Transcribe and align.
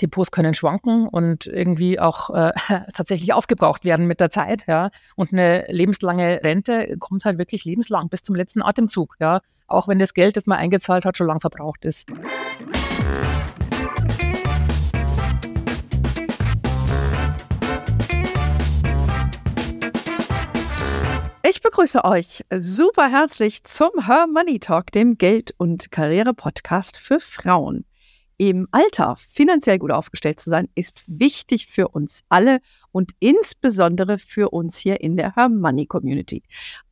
Depots 0.00 0.30
können 0.30 0.54
schwanken 0.54 1.08
und 1.08 1.46
irgendwie 1.46 1.98
auch 1.98 2.30
äh, 2.30 2.52
tatsächlich 2.94 3.32
aufgebraucht 3.32 3.84
werden 3.84 4.06
mit 4.06 4.20
der 4.20 4.30
Zeit, 4.30 4.66
ja. 4.66 4.90
Und 5.16 5.32
eine 5.32 5.66
lebenslange 5.68 6.40
Rente 6.42 6.96
kommt 6.98 7.24
halt 7.24 7.38
wirklich 7.38 7.64
lebenslang 7.64 8.08
bis 8.08 8.22
zum 8.22 8.34
letzten 8.34 8.62
Atemzug, 8.62 9.16
ja. 9.20 9.40
Auch 9.66 9.88
wenn 9.88 9.98
das 9.98 10.14
Geld, 10.14 10.36
das 10.36 10.46
man 10.46 10.58
eingezahlt 10.58 11.04
hat, 11.04 11.18
schon 11.18 11.26
lang 11.26 11.40
verbraucht 11.40 11.84
ist. 11.84 12.06
Ich 21.50 21.62
begrüße 21.62 22.04
euch 22.04 22.44
super 22.58 23.10
herzlich 23.10 23.64
zum 23.64 23.90
Her 24.06 24.26
Money 24.30 24.58
Talk, 24.58 24.92
dem 24.92 25.16
Geld- 25.16 25.54
und 25.56 25.90
Karriere-Podcast 25.90 26.98
für 26.98 27.20
Frauen. 27.20 27.87
Im 28.40 28.68
Alter 28.70 29.16
finanziell 29.16 29.80
gut 29.80 29.90
aufgestellt 29.90 30.38
zu 30.38 30.48
sein, 30.48 30.68
ist 30.76 31.04
wichtig 31.08 31.66
für 31.66 31.88
uns 31.88 32.22
alle 32.28 32.60
und 32.92 33.10
insbesondere 33.18 34.16
für 34.16 34.50
uns 34.50 34.78
hier 34.78 35.00
in 35.00 35.16
der 35.16 35.34
Her 35.34 35.48
Money 35.48 35.86
Community. 35.86 36.44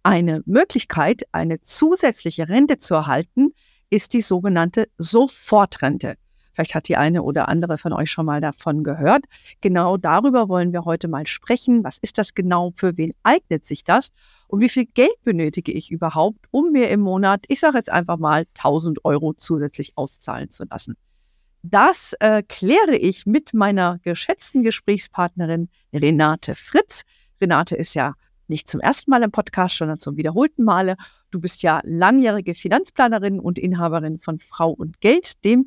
Eine 0.03 0.43
Möglichkeit, 0.45 1.23
eine 1.31 1.61
zusätzliche 1.61 2.49
Rente 2.49 2.79
zu 2.79 2.95
erhalten, 2.95 3.53
ist 3.91 4.13
die 4.15 4.23
sogenannte 4.23 4.89
Sofortrente. 4.99 6.17
Vielleicht 6.53 6.75
hat 6.75 6.89
die 6.89 6.97
eine 6.97 7.23
oder 7.23 7.49
andere 7.49 7.79
von 7.79 7.93
euch 7.93 8.11
schon 8.11 8.27
mal 8.27 8.41
davon 8.41 8.83
gehört. 8.83 9.27
Genau 9.61 9.99
darüber 9.99 10.49
wollen 10.49 10.73
wir 10.73 10.85
heute 10.85 11.07
mal 11.07 11.29
sprechen. 11.29 11.85
Was 11.85 11.99
ist 11.99 12.19
das 12.19 12.35
genau? 12.35 12.73
Für 12.75 12.97
wen 12.97 13.13
eignet 13.23 13.65
sich 13.65 13.85
das? 13.85 14.11
Und 14.49 14.61
wie 14.61 14.69
viel 14.69 14.87
Geld 14.87 15.23
benötige 15.23 15.71
ich 15.71 15.93
überhaupt, 15.93 16.47
um 16.51 16.73
mir 16.73 16.89
im 16.89 17.01
Monat, 17.01 17.45
ich 17.47 17.61
sage 17.61 17.77
jetzt 17.77 17.93
einfach 17.93 18.17
mal, 18.19 18.47
1000 18.57 19.05
Euro 19.05 19.33
zusätzlich 19.35 19.93
auszahlen 19.97 20.51
zu 20.51 20.65
lassen? 20.65 20.97
Das 21.69 22.15
äh, 22.21 22.45
kläre 22.45 22.97
ich 22.97 23.27
mit 23.27 23.53
meiner 23.53 23.99
geschätzten 24.03 24.63
Gesprächspartnerin 24.63 25.69
Renate 25.93 26.55
Fritz. 26.55 27.03
Renate 27.41 27.75
ist 27.75 27.95
ja 27.95 28.15
nicht 28.47 28.69
zum 28.69 28.79
ersten 28.79 29.11
Mal 29.11 29.25
im 29.25 29.33
Podcast, 29.33 29.77
sondern 29.77 29.99
zum 29.99 30.17
wiederholten 30.17 30.63
Male. 30.63 30.95
Du 31.33 31.41
bist 31.41 31.65
ja 31.65 31.81
langjährige 31.83 32.55
Finanzplanerin 32.55 33.41
und 33.41 33.59
Inhaberin 33.59 34.19
von 34.19 34.39
Frau 34.39 34.71
und 34.71 35.01
Geld, 35.01 35.45
dem 35.45 35.67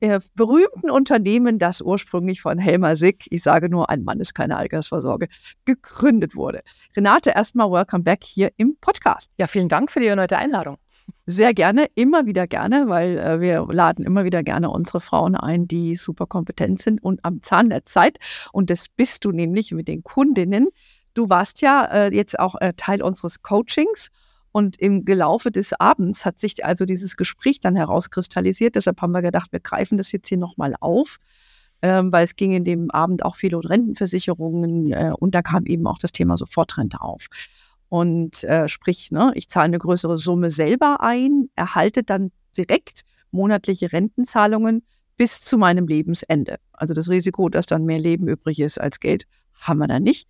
äh, 0.00 0.18
berühmten 0.34 0.90
Unternehmen, 0.90 1.60
das 1.60 1.80
ursprünglich 1.80 2.40
von 2.40 2.58
Helmer 2.58 2.96
Sick, 2.96 3.26
ich 3.30 3.44
sage 3.44 3.68
nur, 3.68 3.88
ein 3.88 4.02
Mann 4.02 4.18
ist 4.18 4.34
keine 4.34 4.56
Altersvorsorge, 4.56 5.28
gegründet 5.64 6.34
wurde. 6.34 6.62
Renate, 6.96 7.30
erstmal 7.30 7.70
welcome 7.70 8.02
back 8.02 8.24
hier 8.24 8.50
im 8.56 8.76
Podcast. 8.80 9.30
Ja, 9.38 9.46
vielen 9.46 9.68
Dank 9.68 9.92
für 9.92 10.00
die 10.00 10.06
erneute 10.06 10.38
Einladung. 10.38 10.78
Sehr 11.26 11.54
gerne, 11.54 11.86
immer 11.96 12.26
wieder 12.26 12.46
gerne, 12.46 12.84
weil 12.88 13.18
äh, 13.18 13.40
wir 13.40 13.66
laden 13.68 14.04
immer 14.04 14.24
wieder 14.24 14.44
gerne 14.44 14.70
unsere 14.70 15.00
Frauen 15.00 15.34
ein, 15.34 15.66
die 15.66 15.96
super 15.96 16.26
kompetent 16.26 16.80
sind 16.80 17.02
und 17.02 17.24
am 17.24 17.42
Zahn 17.42 17.68
der 17.68 17.84
Zeit. 17.84 18.18
Und 18.52 18.70
das 18.70 18.86
bist 18.88 19.24
du 19.24 19.32
nämlich 19.32 19.72
mit 19.72 19.88
den 19.88 20.04
Kundinnen. 20.04 20.68
Du 21.14 21.28
warst 21.28 21.62
ja 21.62 21.84
äh, 21.86 22.14
jetzt 22.14 22.38
auch 22.38 22.54
äh, 22.60 22.74
Teil 22.76 23.02
unseres 23.02 23.42
Coachings 23.42 24.10
und 24.52 24.80
im 24.80 25.04
Gelaufe 25.04 25.50
des 25.50 25.72
Abends 25.78 26.24
hat 26.24 26.38
sich 26.38 26.64
also 26.64 26.86
dieses 26.86 27.16
Gespräch 27.16 27.60
dann 27.60 27.76
herauskristallisiert. 27.76 28.74
Deshalb 28.74 29.02
haben 29.02 29.12
wir 29.12 29.20
gedacht, 29.20 29.52
wir 29.52 29.60
greifen 29.60 29.98
das 29.98 30.12
jetzt 30.12 30.28
hier 30.28 30.38
nochmal 30.38 30.74
auf, 30.80 31.18
ähm, 31.82 32.12
weil 32.12 32.24
es 32.24 32.36
ging 32.36 32.52
in 32.52 32.64
dem 32.64 32.90
Abend 32.90 33.24
auch 33.24 33.36
viel 33.36 33.54
um 33.54 33.60
Rentenversicherungen 33.60 34.92
äh, 34.92 35.12
und 35.18 35.34
da 35.34 35.42
kam 35.42 35.66
eben 35.66 35.86
auch 35.86 35.98
das 35.98 36.12
Thema 36.12 36.38
Sofortrente 36.38 37.00
auf. 37.00 37.26
Und 37.88 38.44
äh, 38.44 38.68
sprich, 38.68 39.10
ne, 39.10 39.32
ich 39.34 39.48
zahle 39.48 39.66
eine 39.66 39.78
größere 39.78 40.18
Summe 40.18 40.50
selber 40.50 41.00
ein, 41.00 41.48
erhalte 41.54 42.02
dann 42.02 42.32
direkt 42.56 43.02
monatliche 43.30 43.92
Rentenzahlungen 43.92 44.82
bis 45.16 45.40
zu 45.40 45.56
meinem 45.58 45.86
Lebensende. 45.86 46.56
Also 46.72 46.94
das 46.94 47.08
Risiko, 47.08 47.48
dass 47.48 47.66
dann 47.66 47.84
mehr 47.84 47.98
Leben 47.98 48.28
übrig 48.28 48.60
ist 48.60 48.80
als 48.80 49.00
Geld, 49.00 49.24
haben 49.60 49.78
wir 49.78 49.86
da 49.86 50.00
nicht. 50.00 50.28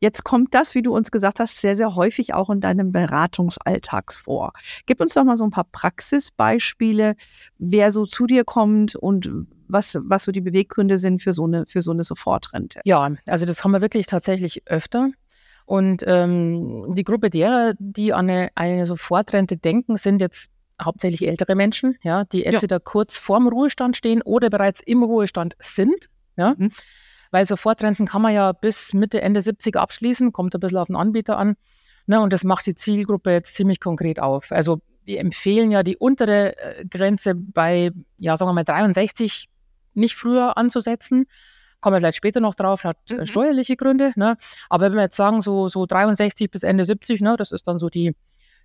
Jetzt 0.00 0.24
kommt 0.24 0.54
das, 0.54 0.74
wie 0.74 0.82
du 0.82 0.94
uns 0.94 1.10
gesagt 1.10 1.40
hast, 1.40 1.60
sehr, 1.60 1.76
sehr 1.76 1.94
häufig 1.94 2.34
auch 2.34 2.50
in 2.50 2.60
deinem 2.60 2.92
Beratungsalltag 2.92 4.12
vor. 4.12 4.52
Gib 4.86 5.00
uns 5.00 5.14
doch 5.14 5.24
mal 5.24 5.36
so 5.36 5.44
ein 5.44 5.50
paar 5.50 5.64
Praxisbeispiele, 5.70 7.14
wer 7.58 7.92
so 7.92 8.04
zu 8.04 8.26
dir 8.26 8.44
kommt 8.44 8.96
und 8.96 9.30
was, 9.68 9.96
was 10.02 10.24
so 10.24 10.32
die 10.32 10.40
Beweggründe 10.40 10.98
sind 10.98 11.22
für 11.22 11.32
so 11.32 11.44
eine, 11.44 11.64
für 11.66 11.80
so 11.80 11.92
eine 11.92 12.04
Sofortrente. 12.04 12.80
Ja, 12.84 13.10
also 13.26 13.46
das 13.46 13.64
haben 13.64 13.70
wir 13.70 13.80
wirklich 13.80 14.06
tatsächlich 14.06 14.66
öfter. 14.66 15.10
Und 15.66 16.04
ähm, 16.06 16.94
die 16.94 17.04
Gruppe 17.04 17.30
derer, 17.30 17.72
die 17.78 18.12
an 18.12 18.28
eine, 18.28 18.50
eine 18.54 18.86
Sofortrente 18.86 19.56
denken, 19.56 19.96
sind 19.96 20.20
jetzt 20.20 20.50
hauptsächlich 20.82 21.26
ältere 21.26 21.54
Menschen, 21.54 21.96
ja, 22.02 22.24
die 22.24 22.44
entweder 22.44 22.76
ja. 22.76 22.80
kurz 22.80 23.16
vorm 23.16 23.48
Ruhestand 23.48 23.96
stehen 23.96 24.22
oder 24.22 24.50
bereits 24.50 24.80
im 24.80 25.02
Ruhestand 25.02 25.54
sind. 25.58 26.08
Ja. 26.36 26.54
Mhm 26.58 26.70
weil 27.34 27.46
Sofortrenten 27.46 28.06
kann 28.06 28.22
man 28.22 28.32
ja 28.32 28.52
bis 28.52 28.94
Mitte, 28.94 29.20
Ende 29.20 29.40
70 29.40 29.74
abschließen, 29.74 30.30
kommt 30.30 30.54
ein 30.54 30.60
bisschen 30.60 30.78
auf 30.78 30.86
den 30.86 30.94
Anbieter 30.94 31.36
an. 31.36 31.56
Ne, 32.06 32.20
und 32.20 32.32
das 32.32 32.44
macht 32.44 32.64
die 32.64 32.76
Zielgruppe 32.76 33.32
jetzt 33.32 33.56
ziemlich 33.56 33.80
konkret 33.80 34.20
auf. 34.20 34.52
Also 34.52 34.78
wir 35.04 35.18
empfehlen 35.18 35.72
ja 35.72 35.82
die 35.82 35.96
untere 35.96 36.56
äh, 36.56 36.84
Grenze 36.86 37.34
bei, 37.34 37.90
ja, 38.18 38.36
sagen 38.36 38.50
wir 38.50 38.52
mal 38.52 38.62
63 38.62 39.48
nicht 39.94 40.14
früher 40.14 40.56
anzusetzen. 40.56 41.26
Kommen 41.84 41.96
wir 41.96 42.00
vielleicht 42.00 42.16
später 42.16 42.40
noch 42.40 42.54
drauf, 42.54 42.84
hat 42.84 42.96
äh, 43.10 43.16
mhm. 43.16 43.26
steuerliche 43.26 43.76
Gründe. 43.76 44.14
Ne? 44.16 44.38
Aber 44.70 44.86
wenn 44.86 44.94
wir 44.94 45.02
jetzt 45.02 45.16
sagen, 45.16 45.42
so, 45.42 45.68
so 45.68 45.84
63 45.84 46.50
bis 46.50 46.62
Ende 46.62 46.82
70, 46.82 47.20
ne, 47.20 47.36
das 47.36 47.52
ist 47.52 47.68
dann 47.68 47.78
so 47.78 47.90
die, 47.90 48.16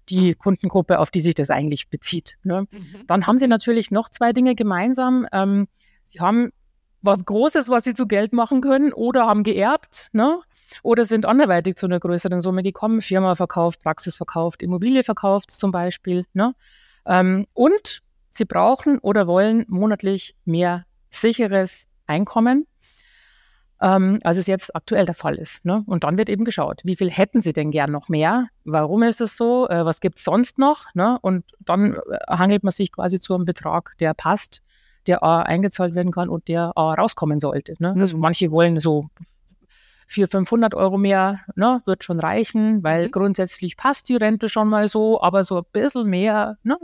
die 0.07 0.35
Kundengruppe, 0.35 0.99
auf 0.99 1.11
die 1.11 1.19
sich 1.19 1.35
das 1.35 1.49
eigentlich 1.49 1.89
bezieht. 1.89 2.37
Ne? 2.43 2.61
Mhm. 2.71 3.07
Dann 3.07 3.27
haben 3.27 3.37
sie 3.37 3.47
natürlich 3.47 3.91
noch 3.91 4.07
zwei 4.07 4.31
Dinge 4.31 4.55
gemeinsam. 4.55 5.27
Ähm, 5.33 5.67
sie 6.05 6.21
haben 6.21 6.53
was 7.01 7.25
Großes, 7.25 7.67
was 7.67 7.83
sie 7.83 7.93
zu 7.93 8.07
Geld 8.07 8.31
machen 8.31 8.61
können 8.61 8.93
oder 8.93 9.27
haben 9.27 9.43
geerbt, 9.43 10.07
ne? 10.13 10.39
Oder 10.81 11.03
sind 11.03 11.25
anderweitig 11.25 11.75
zu 11.75 11.87
einer 11.87 11.99
größeren 11.99 12.39
Summe 12.39 12.63
gekommen, 12.63 13.01
Firma 13.01 13.35
verkauft, 13.35 13.81
Praxis 13.83 14.15
verkauft, 14.15 14.63
Immobilie 14.63 15.03
verkauft 15.03 15.51
zum 15.51 15.71
Beispiel, 15.71 16.25
ne? 16.31 16.53
Ähm, 17.05 17.47
und 17.53 18.01
sie 18.29 18.45
brauchen 18.45 18.97
oder 18.99 19.27
wollen 19.27 19.65
monatlich 19.67 20.35
mehr 20.45 20.85
sicheres 21.09 21.89
Einkommen, 22.07 22.65
ähm, 23.81 24.19
als 24.23 24.37
es 24.37 24.47
jetzt 24.47 24.75
aktuell 24.75 25.05
der 25.05 25.15
Fall 25.15 25.35
ist. 25.35 25.65
Ne? 25.65 25.83
Und 25.85 26.03
dann 26.03 26.17
wird 26.17 26.29
eben 26.29 26.45
geschaut, 26.45 26.81
wie 26.83 26.95
viel 26.95 27.09
hätten 27.09 27.41
sie 27.41 27.53
denn 27.53 27.71
gern 27.71 27.91
noch 27.91 28.09
mehr? 28.09 28.47
Warum 28.65 29.03
ist 29.03 29.21
es 29.21 29.37
so? 29.37 29.67
Äh, 29.69 29.85
was 29.85 30.01
gibt 30.01 30.17
es 30.17 30.25
sonst 30.25 30.57
noch? 30.57 30.85
Ne? 30.93 31.17
Und 31.21 31.45
dann 31.59 31.93
äh, 31.93 32.17
hangelt 32.27 32.63
man 32.63 32.71
sich 32.71 32.91
quasi 32.91 33.19
zu 33.19 33.35
einem 33.35 33.45
Betrag, 33.45 33.95
der 33.99 34.13
passt 34.13 34.61
der 35.07 35.23
A 35.23 35.41
eingezahlt 35.41 35.95
werden 35.95 36.11
kann 36.11 36.29
und 36.29 36.47
der 36.49 36.73
A 36.75 36.93
rauskommen 36.93 37.39
sollte. 37.39 37.75
Ne? 37.79 37.93
Also 37.97 38.17
manche 38.17 38.51
wollen 38.51 38.79
so 38.79 39.07
400, 40.07 40.31
500 40.31 40.75
Euro 40.75 40.97
mehr, 40.97 41.39
ne, 41.55 41.81
wird 41.85 42.03
schon 42.03 42.19
reichen, 42.19 42.83
weil 42.83 43.05
mhm. 43.05 43.11
grundsätzlich 43.11 43.77
passt 43.77 44.09
die 44.09 44.15
Rente 44.15 44.49
schon 44.49 44.67
mal 44.67 44.87
so, 44.87 45.21
aber 45.21 45.43
so 45.43 45.59
ein 45.59 45.63
bisschen 45.71 46.07
mehr, 46.09 46.57
ne, 46.63 46.77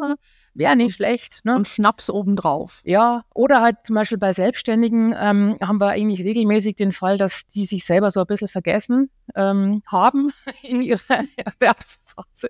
wäre 0.55 0.75
nicht 0.75 0.95
schlecht. 0.95 1.41
Ne? 1.43 1.55
Und 1.55 1.67
Schnaps 1.67 2.09
obendrauf. 2.09 2.81
Ja, 2.85 3.23
oder 3.33 3.61
halt 3.61 3.77
zum 3.83 3.95
Beispiel 3.95 4.17
bei 4.17 4.31
Selbstständigen 4.31 5.13
ähm, 5.17 5.57
haben 5.61 5.79
wir 5.79 5.89
eigentlich 5.89 6.23
regelmäßig 6.23 6.75
den 6.75 6.91
Fall, 6.91 7.17
dass 7.17 7.45
die 7.47 7.65
sich 7.65 7.85
selber 7.85 8.09
so 8.09 8.21
ein 8.21 8.25
bisschen 8.25 8.47
vergessen 8.47 9.09
ähm, 9.35 9.83
haben 9.85 10.31
in 10.63 10.81
ihrer 10.81 11.23
Erwerbsphase 11.35 12.49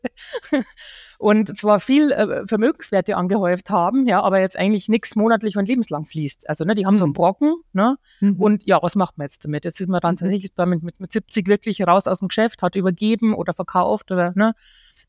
und 1.18 1.58
zwar 1.58 1.80
viel 1.80 2.12
äh, 2.12 2.46
Vermögenswerte 2.46 3.16
angehäuft 3.16 3.70
haben, 3.70 4.08
ja, 4.08 4.22
aber 4.22 4.40
jetzt 4.40 4.58
eigentlich 4.58 4.90
nichts 4.90 5.16
monatlich 5.16 5.58
und 5.58 5.68
lebenslang 5.68 6.06
fließt. 6.06 6.50
Also 6.50 6.66
ne, 6.66 6.76
die 6.76 6.86
haben 6.86 6.98
so 6.98 7.06
einen 7.06 7.12
mhm. 7.12 7.16
Brocken, 7.16 7.56
ne? 7.74 7.98
Mhm. 8.20 8.36
Und 8.40 8.66
ja, 8.66 8.82
was 8.82 8.96
macht 8.96 9.18
man 9.18 9.26
jetzt 9.26 9.44
damit? 9.46 9.66
Jetzt 9.66 9.80
ist 9.80 9.90
man 9.90 10.02
dann 10.02 10.16
mhm. 10.16 10.18
tatsächlich 10.20 10.54
damit 10.54 10.84
mit, 10.84 11.00
mit 11.00 11.12
70 11.12 11.48
wirklich 11.48 11.82
raus 11.82 12.08
aus 12.08 12.20
dem 12.20 12.28
Geschäft, 12.28 12.62
hat 12.62 12.76
übergeben 12.76 13.34
oder 13.34 13.54
verkauft 13.54 14.12
oder 14.12 14.34
ne, 14.36 14.54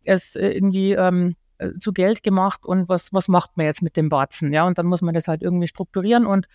es 0.05 0.37
äh, 0.37 0.49
irgendwie 0.49 0.93
ähm, 0.93 1.31
äh, 1.31 1.35
zu 1.79 1.93
Geld 1.93 2.23
gemacht 2.23 2.65
und 2.65 2.89
was, 2.89 3.13
was 3.13 3.29
macht 3.29 3.57
man 3.57 3.67
jetzt 3.67 3.83
mit 3.83 3.97
dem 3.97 4.09
Batzen? 4.09 4.53
Ja, 4.53 4.67
und 4.67 4.79
dann 4.79 4.87
muss 4.87 5.03
man 5.03 5.15
das 5.15 5.29
halt 5.29 5.43
irgendwie 5.43 5.69
strukturieren 5.69 6.27
und 6.27 6.47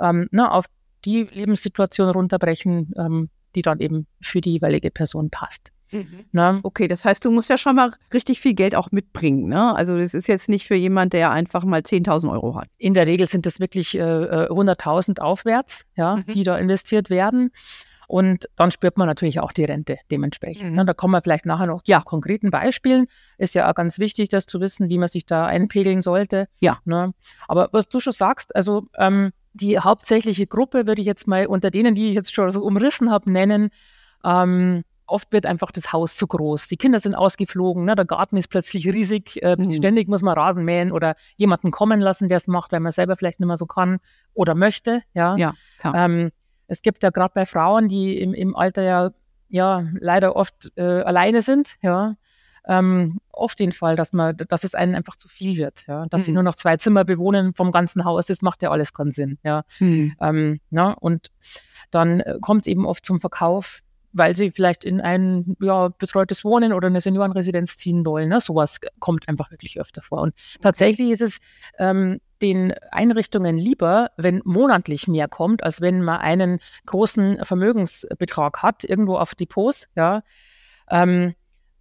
ähm, 0.00 0.28
ne, 0.30 0.50
auf 0.50 0.66
die 1.04 1.24
Lebenssituation 1.24 2.08
runterbrechen, 2.08 2.92
ähm, 2.96 3.30
die 3.54 3.62
dann 3.62 3.80
eben 3.80 4.06
für 4.20 4.40
die 4.40 4.52
jeweilige 4.52 4.90
Person 4.90 5.30
passt. 5.30 5.70
Mhm. 5.92 6.24
Ne? 6.32 6.60
Okay, 6.62 6.88
das 6.88 7.04
heißt, 7.04 7.24
du 7.24 7.30
musst 7.30 7.50
ja 7.50 7.58
schon 7.58 7.76
mal 7.76 7.92
richtig 8.12 8.40
viel 8.40 8.54
Geld 8.54 8.74
auch 8.74 8.90
mitbringen. 8.90 9.48
Ne? 9.48 9.74
Also 9.74 9.96
das 9.96 10.14
ist 10.14 10.26
jetzt 10.26 10.48
nicht 10.48 10.66
für 10.66 10.74
jemand, 10.74 11.12
der 11.12 11.30
einfach 11.30 11.64
mal 11.64 11.80
10.000 11.80 12.32
Euro 12.32 12.56
hat. 12.56 12.68
In 12.78 12.94
der 12.94 13.06
Regel 13.06 13.26
sind 13.26 13.46
das 13.46 13.60
wirklich 13.60 13.94
äh, 13.94 14.00
100.000 14.00 15.18
äh, 15.18 15.20
aufwärts, 15.20 15.84
ja, 15.96 16.16
mhm. 16.16 16.24
die 16.34 16.42
da 16.42 16.56
investiert 16.56 17.10
werden. 17.10 17.50
Und 18.08 18.48
dann 18.56 18.70
spürt 18.70 18.96
man 18.96 19.06
natürlich 19.06 19.40
auch 19.40 19.52
die 19.52 19.64
Rente 19.64 19.98
dementsprechend. 20.10 20.70
Mhm. 20.70 20.76
Ne? 20.76 20.84
Da 20.84 20.94
kommen 20.94 21.12
wir 21.12 21.22
vielleicht 21.22 21.46
nachher 21.46 21.66
noch 21.66 21.82
ja. 21.86 22.00
zu 22.00 22.04
konkreten 22.04 22.50
Beispielen. 22.50 23.06
Ist 23.38 23.54
ja 23.54 23.70
auch 23.70 23.74
ganz 23.74 23.98
wichtig, 23.98 24.28
das 24.28 24.46
zu 24.46 24.60
wissen, 24.60 24.88
wie 24.88 24.98
man 24.98 25.08
sich 25.08 25.26
da 25.26 25.46
einpegeln 25.46 26.02
sollte. 26.02 26.48
Ja. 26.60 26.78
Ne? 26.84 27.12
Aber 27.48 27.68
was 27.72 27.88
du 27.88 28.00
schon 28.00 28.12
sagst, 28.12 28.54
also 28.54 28.86
ähm, 28.98 29.32
die 29.52 29.78
hauptsächliche 29.78 30.46
Gruppe 30.46 30.86
würde 30.86 31.00
ich 31.00 31.06
jetzt 31.06 31.26
mal 31.26 31.46
unter 31.46 31.70
denen, 31.70 31.94
die 31.94 32.08
ich 32.08 32.14
jetzt 32.14 32.34
schon 32.34 32.50
so 32.50 32.62
umrissen 32.62 33.10
habe, 33.10 33.30
nennen, 33.30 33.70
ähm, 34.24 34.82
oft 35.06 35.32
wird 35.32 35.46
einfach 35.46 35.70
das 35.70 35.92
Haus 35.92 36.16
zu 36.16 36.26
groß. 36.26 36.68
Die 36.68 36.76
Kinder 36.76 36.98
sind 36.98 37.14
ausgeflogen, 37.14 37.84
ne? 37.84 37.94
der 37.94 38.04
Garten 38.04 38.36
ist 38.36 38.48
plötzlich 38.48 38.86
riesig, 38.86 39.42
äh, 39.42 39.56
mhm. 39.56 39.70
ständig 39.72 40.08
muss 40.08 40.22
man 40.22 40.34
Rasen 40.34 40.64
mähen 40.64 40.92
oder 40.92 41.14
jemanden 41.36 41.70
kommen 41.70 42.00
lassen, 42.00 42.28
der 42.28 42.36
es 42.36 42.46
macht, 42.46 42.72
weil 42.72 42.80
man 42.80 42.92
selber 42.92 43.16
vielleicht 43.16 43.40
nicht 43.40 43.46
mehr 43.46 43.56
so 43.56 43.66
kann 43.66 43.98
oder 44.32 44.54
möchte. 44.54 45.02
Ja. 45.12 45.36
ja, 45.36 45.52
ja. 45.82 46.04
Ähm, 46.04 46.30
es 46.66 46.82
gibt 46.82 47.02
ja 47.02 47.10
gerade 47.10 47.32
bei 47.34 47.46
Frauen, 47.46 47.88
die 47.88 48.18
im, 48.18 48.34
im 48.34 48.56
Alter 48.56 48.82
ja, 48.82 49.10
ja 49.48 49.84
leider 49.98 50.36
oft 50.36 50.72
äh, 50.76 50.82
alleine 50.82 51.40
sind, 51.42 51.76
ja, 51.82 52.16
ähm, 52.66 53.18
oft 53.30 53.60
den 53.60 53.72
Fall, 53.72 53.94
dass 53.96 54.12
man, 54.12 54.36
dass 54.36 54.64
es 54.64 54.74
einen 54.74 54.94
einfach 54.94 55.16
zu 55.16 55.28
viel 55.28 55.56
wird, 55.58 55.86
ja, 55.86 56.06
dass 56.06 56.22
mhm. 56.22 56.24
sie 56.24 56.32
nur 56.32 56.42
noch 56.42 56.54
zwei 56.54 56.76
Zimmer 56.76 57.04
bewohnen 57.04 57.54
vom 57.54 57.72
ganzen 57.72 58.04
Haus, 58.04 58.26
das 58.26 58.42
macht 58.42 58.62
ja 58.62 58.70
alles 58.70 58.92
keinen 58.92 59.12
Sinn, 59.12 59.38
ja. 59.42 59.64
Mhm. 59.80 60.14
Ähm, 60.20 60.60
ja 60.70 60.90
und 60.92 61.30
dann 61.90 62.20
äh, 62.20 62.38
kommt 62.40 62.62
es 62.62 62.68
eben 62.68 62.86
oft 62.86 63.04
zum 63.04 63.20
Verkauf 63.20 63.82
weil 64.14 64.36
sie 64.36 64.50
vielleicht 64.50 64.84
in 64.84 65.00
ein 65.00 65.56
ja, 65.60 65.88
betreutes 65.88 66.44
Wohnen 66.44 66.72
oder 66.72 66.86
eine 66.86 67.00
Seniorenresidenz 67.00 67.76
ziehen 67.76 68.06
wollen. 68.06 68.28
Ne? 68.28 68.40
Sowas 68.40 68.80
kommt 69.00 69.28
einfach 69.28 69.50
wirklich 69.50 69.78
öfter 69.78 70.02
vor. 70.02 70.22
Und 70.22 70.34
tatsächlich 70.62 71.10
ist 71.10 71.20
es 71.20 71.38
ähm, 71.78 72.20
den 72.40 72.72
Einrichtungen 72.92 73.56
lieber, 73.56 74.12
wenn 74.16 74.40
monatlich 74.44 75.08
mehr 75.08 75.28
kommt, 75.28 75.64
als 75.64 75.80
wenn 75.80 76.02
man 76.02 76.20
einen 76.20 76.60
großen 76.86 77.44
Vermögensbetrag 77.44 78.62
hat, 78.62 78.84
irgendwo 78.84 79.16
auf 79.16 79.34
Depots, 79.34 79.88
ja. 79.96 80.22
Ähm, 80.90 81.34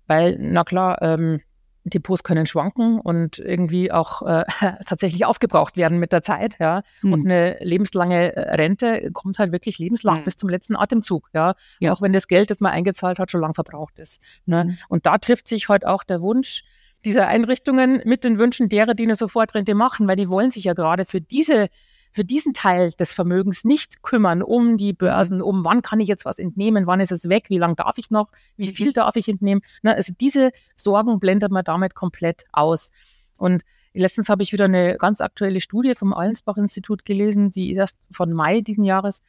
weil, 0.07 0.37
na 0.39 0.63
klar, 0.63 1.01
ähm, 1.01 1.39
Depots 1.85 2.23
können 2.23 2.45
schwanken 2.45 2.99
und 2.99 3.39
irgendwie 3.39 3.91
auch 3.91 4.21
äh, 4.21 4.45
tatsächlich 4.85 5.25
aufgebraucht 5.25 5.77
werden 5.77 5.99
mit 5.99 6.13
der 6.13 6.21
Zeit, 6.21 6.57
ja. 6.59 6.83
Mhm. 7.01 7.13
Und 7.13 7.25
eine 7.25 7.57
lebenslange 7.59 8.35
äh, 8.35 8.55
Rente 8.55 9.11
kommt 9.11 9.37
halt 9.39 9.51
wirklich 9.51 9.79
lebenslang 9.79 10.21
mhm. 10.21 10.23
bis 10.25 10.37
zum 10.37 10.49
letzten 10.49 10.75
Atemzug, 10.75 11.29
ja? 11.33 11.55
ja. 11.79 11.93
Auch 11.93 12.01
wenn 12.01 12.13
das 12.13 12.27
Geld, 12.27 12.49
das 12.49 12.59
man 12.59 12.71
eingezahlt 12.71 13.19
hat, 13.19 13.31
schon 13.31 13.41
lang 13.41 13.53
verbraucht 13.53 13.99
ist. 13.99 14.41
Ne? 14.45 14.65
Mhm. 14.65 14.77
Und 14.89 15.05
da 15.05 15.17
trifft 15.17 15.47
sich 15.47 15.69
heute 15.69 15.73
halt 15.73 15.85
auch 15.85 16.03
der 16.03 16.21
Wunsch 16.21 16.63
dieser 17.05 17.27
Einrichtungen 17.27 18.01
mit 18.05 18.23
den 18.23 18.39
Wünschen 18.39 18.69
derer, 18.69 18.93
die 18.93 19.03
eine 19.03 19.15
Sofortrente 19.15 19.75
machen, 19.75 20.07
weil 20.07 20.15
die 20.15 20.29
wollen 20.29 20.51
sich 20.51 20.65
ja 20.65 20.73
gerade 20.73 21.05
für 21.05 21.19
diese 21.19 21.69
für 22.13 22.23
diesen 22.23 22.53
Teil 22.53 22.91
des 22.91 23.13
Vermögens 23.13 23.65
nicht 23.65 24.03
kümmern, 24.03 24.43
um 24.43 24.77
die 24.77 24.93
Börsen, 24.93 25.41
um 25.41 25.65
wann 25.65 25.81
kann 25.81 25.99
ich 25.99 26.07
jetzt 26.07 26.25
was 26.25 26.39
entnehmen, 26.39 26.87
wann 26.87 26.99
ist 26.99 27.11
es 27.11 27.27
weg, 27.27 27.45
wie 27.49 27.57
lange 27.57 27.75
darf 27.75 27.97
ich 27.97 28.11
noch, 28.11 28.31
wie 28.55 28.67
viel 28.67 28.87
mhm. 28.87 28.93
darf 28.93 29.15
ich 29.15 29.27
entnehmen. 29.27 29.61
Na, 29.81 29.93
also 29.93 30.13
diese 30.19 30.51
Sorgen 30.75 31.19
blendet 31.19 31.51
man 31.51 31.63
damit 31.63 31.95
komplett 31.95 32.45
aus. 32.51 32.91
Und 33.39 33.63
letztens 33.93 34.29
habe 34.29 34.43
ich 34.43 34.53
wieder 34.53 34.65
eine 34.65 34.97
ganz 34.97 35.21
aktuelle 35.21 35.59
Studie 35.59 35.95
vom 35.95 36.13
Allensbach-Institut 36.13 37.03
gelesen, 37.03 37.49
die 37.49 37.71
ist 37.71 37.77
erst 37.77 37.97
von 38.11 38.31
Mai 38.31 38.61
diesen 38.61 38.83
Jahres, 38.83 39.23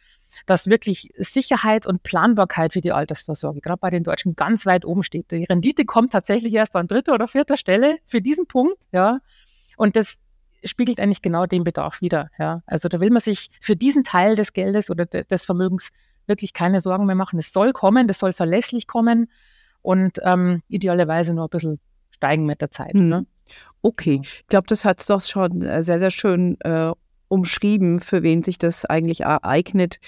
dass 0.45 0.67
wirklich 0.67 1.11
Sicherheit 1.17 1.87
und 1.87 2.03
Planbarkeit 2.03 2.75
für 2.75 2.83
die 2.83 2.93
Altersvorsorge 2.93 3.61
gerade 3.61 3.79
bei 3.81 3.91
den 3.91 4.03
Deutschen 4.03 4.37
ganz 4.37 4.67
weit 4.67 4.85
oben 4.85 5.03
steht. 5.03 5.31
Die 5.31 5.45
Rendite 5.45 5.87
kommt 5.87 6.13
tatsächlich 6.13 6.53
erst 6.53 6.77
an 6.77 6.87
dritter 6.87 7.15
oder 7.15 7.29
vierter 7.29 7.57
Stelle 7.57 7.97
für 8.05 8.21
diesen 8.21 8.47
Punkt, 8.47 8.77
ja. 8.93 9.21
Und 9.77 9.97
das 9.97 10.21
spiegelt 10.65 11.01
eigentlich 11.01 11.23
genau 11.23 11.47
den 11.47 11.65
Bedarf 11.65 12.01
wieder. 12.01 12.31
Ja. 12.39 12.63
Also 12.67 12.89
da 12.89 13.01
will 13.01 13.11
man 13.11 13.21
sich 13.21 13.51
für 13.61 13.77
diesen 13.77 14.05
Teil 14.05 14.35
des 14.35 14.53
Geldes 14.53 14.91
oder 14.91 15.07
de 15.07 15.25
des 15.25 15.45
Vermögens 15.45 15.91
wirklich 16.27 16.53
keine 16.53 16.81
Sorgen 16.81 17.07
mehr 17.07 17.15
machen. 17.15 17.39
Es 17.39 17.53
soll 17.53 17.73
kommen, 17.73 18.09
das 18.09 18.19
soll 18.19 18.33
verlässlich 18.33 18.87
kommen 18.87 19.31
und 19.83 20.19
ähm, 20.25 20.63
idealerweise 20.69 21.35
nur 21.35 21.45
ein 21.47 21.51
bisschen 21.51 21.81
steigen 22.11 22.47
mit 22.47 22.61
der 22.61 22.71
Zeit. 22.71 22.95
Mhm. 22.95 23.09
Ne? 23.09 23.27
Okay, 23.83 24.21
ich 24.23 24.47
glaube, 24.47 24.67
das 24.67 24.85
hat 24.85 25.01
es 25.01 25.07
doch 25.07 25.21
schon 25.21 25.63
äh, 25.63 25.83
sehr, 25.83 25.99
sehr 25.99 26.11
schön 26.11 26.57
äh, 26.61 26.93
umschrieben, 27.35 28.01
für 28.01 28.23
wen 28.23 28.43
sich 28.43 28.59
das 28.59 28.85
eigentlich 28.85 29.21
ereignet. 29.21 29.99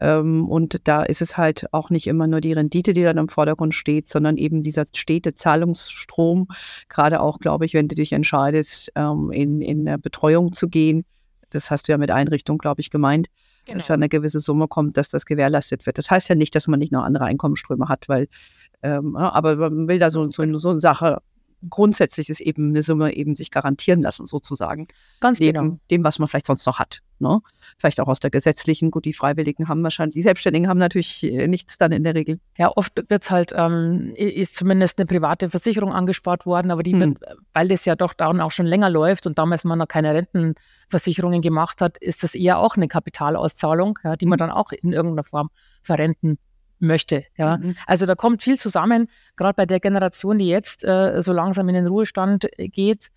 Ähm, 0.00 0.48
und 0.48 0.86
da 0.88 1.04
ist 1.04 1.22
es 1.22 1.36
halt 1.36 1.72
auch 1.72 1.88
nicht 1.88 2.06
immer 2.06 2.26
nur 2.26 2.40
die 2.40 2.52
Rendite, 2.52 2.92
die 2.92 3.02
dann 3.02 3.18
im 3.18 3.28
Vordergrund 3.28 3.74
steht, 3.74 4.08
sondern 4.08 4.36
eben 4.36 4.62
dieser 4.62 4.84
stete 4.92 5.34
Zahlungsstrom. 5.34 6.48
Gerade 6.88 7.20
auch, 7.20 7.38
glaube 7.38 7.64
ich, 7.64 7.74
wenn 7.74 7.88
du 7.88 7.94
dich 7.94 8.12
entscheidest, 8.12 8.92
ähm, 8.96 9.30
in, 9.32 9.62
in 9.62 9.88
eine 9.88 9.98
Betreuung 9.98 10.52
zu 10.52 10.68
gehen. 10.68 11.04
Das 11.50 11.70
hast 11.70 11.86
du 11.86 11.92
ja 11.92 11.98
mit 11.98 12.10
Einrichtung, 12.10 12.58
glaube 12.58 12.80
ich, 12.80 12.90
gemeint, 12.90 13.28
genau. 13.64 13.78
dass 13.78 13.86
da 13.86 13.94
eine 13.94 14.08
gewisse 14.08 14.40
Summe 14.40 14.68
kommt, 14.68 14.96
dass 14.96 15.10
das 15.10 15.26
gewährleistet 15.26 15.86
wird. 15.86 15.98
Das 15.98 16.10
heißt 16.10 16.28
ja 16.28 16.34
nicht, 16.34 16.54
dass 16.54 16.66
man 16.66 16.78
nicht 16.78 16.92
noch 16.92 17.04
andere 17.04 17.24
Einkommensströme 17.24 17.88
hat, 17.88 18.08
weil, 18.08 18.26
ähm, 18.82 19.16
aber 19.16 19.56
man 19.56 19.86
will 19.86 19.98
da 19.98 20.10
so, 20.10 20.28
so, 20.28 20.58
so 20.58 20.70
eine 20.70 20.80
Sache 20.80 21.18
grundsätzlich 21.68 22.28
ist 22.28 22.40
eben 22.40 22.68
eine 22.68 22.82
Summe 22.82 23.14
eben 23.14 23.34
sich 23.34 23.50
garantieren 23.50 24.02
lassen, 24.02 24.26
sozusagen. 24.26 24.88
Ganz 25.20 25.40
neben 25.40 25.58
genau. 25.58 25.78
dem, 25.90 26.04
was 26.04 26.18
man 26.18 26.28
vielleicht 26.28 26.46
sonst 26.46 26.66
noch 26.66 26.78
hat. 26.78 27.00
Ne? 27.18 27.40
Vielleicht 27.78 28.00
auch 28.00 28.08
aus 28.08 28.20
der 28.20 28.30
gesetzlichen, 28.30 28.90
gut, 28.90 29.04
die 29.04 29.12
Freiwilligen 29.12 29.68
haben 29.68 29.82
wahrscheinlich, 29.82 30.14
die 30.14 30.22
Selbstständigen 30.22 30.68
haben 30.68 30.78
natürlich 30.78 31.22
äh, 31.22 31.46
nichts 31.46 31.78
dann 31.78 31.92
in 31.92 32.02
der 32.02 32.14
Regel. 32.14 32.40
Ja, 32.58 32.70
oft 32.74 32.96
wird 32.96 33.22
es 33.22 33.30
halt, 33.30 33.52
ähm, 33.56 34.12
ist 34.16 34.56
zumindest 34.56 34.98
eine 34.98 35.06
private 35.06 35.48
Versicherung 35.48 35.92
angespart 35.92 36.46
worden, 36.46 36.70
aber 36.70 36.82
die, 36.82 36.92
hm. 36.92 37.00
wird, 37.00 37.18
weil 37.52 37.68
das 37.68 37.84
ja 37.84 37.94
doch 37.94 38.14
dann 38.14 38.40
auch 38.40 38.50
schon 38.50 38.66
länger 38.66 38.90
läuft 38.90 39.26
und 39.26 39.38
damals 39.38 39.64
man 39.64 39.78
noch 39.78 39.88
keine 39.88 40.14
Rentenversicherungen 40.14 41.42
gemacht 41.42 41.80
hat, 41.80 41.96
ist 41.98 42.22
das 42.22 42.34
eher 42.34 42.58
auch 42.58 42.76
eine 42.76 42.88
Kapitalauszahlung, 42.88 43.98
ja, 44.02 44.16
die 44.16 44.26
man 44.26 44.40
hm. 44.40 44.48
dann 44.48 44.50
auch 44.50 44.72
in 44.72 44.92
irgendeiner 44.92 45.24
Form 45.24 45.50
verrenten 45.82 46.38
möchte. 46.82 47.24
Ja. 47.36 47.58
Mhm. 47.58 47.76
Also 47.86 48.06
da 48.06 48.14
kommt 48.14 48.42
viel 48.42 48.58
zusammen, 48.58 49.08
gerade 49.36 49.54
bei 49.54 49.66
der 49.66 49.80
Generation, 49.80 50.38
die 50.38 50.48
jetzt 50.48 50.84
äh, 50.84 51.20
so 51.20 51.32
langsam 51.32 51.68
in 51.68 51.74
den 51.74 51.86
Ruhestand 51.86 52.46
äh, 52.58 52.68
geht, 52.68 53.08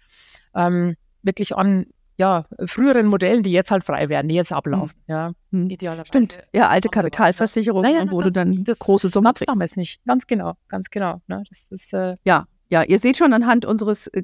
ähm, 0.53 0.95
wirklich 1.23 1.55
an 1.55 1.87
ja, 2.17 2.45
früheren 2.65 3.07
Modellen, 3.07 3.43
die 3.43 3.51
jetzt 3.51 3.71
halt 3.71 3.83
frei 3.83 4.07
werden, 4.07 4.29
die 4.29 4.35
jetzt 4.35 4.53
ablaufen. 4.53 4.97
Mhm. 5.07 5.13
Ja, 5.13 5.31
mhm. 5.51 5.69
idealerweise. 5.69 6.07
Stimmt, 6.07 6.39
ja, 6.53 6.69
alte 6.69 6.87
Kapitalversicherung, 6.87 7.81
naja, 7.81 8.05
wo 8.09 8.21
du 8.21 8.31
dann 8.31 8.63
das 8.63 8.79
große 8.79 9.09
Summen 9.09 9.33
kriegst. 9.33 9.49
damals 9.49 9.75
nicht, 9.75 10.03
ganz 10.05 10.25
genau, 10.25 10.53
ganz 10.69 10.89
genau. 10.89 11.21
Ne? 11.27 11.43
Das 11.49 11.67
ist, 11.71 11.93
äh, 11.93 12.15
ja, 12.23 12.45
ja, 12.69 12.83
ihr 12.83 12.99
seht 12.99 13.17
schon 13.17 13.33
anhand 13.33 13.65
unseres 13.65 14.07
äh, 14.07 14.23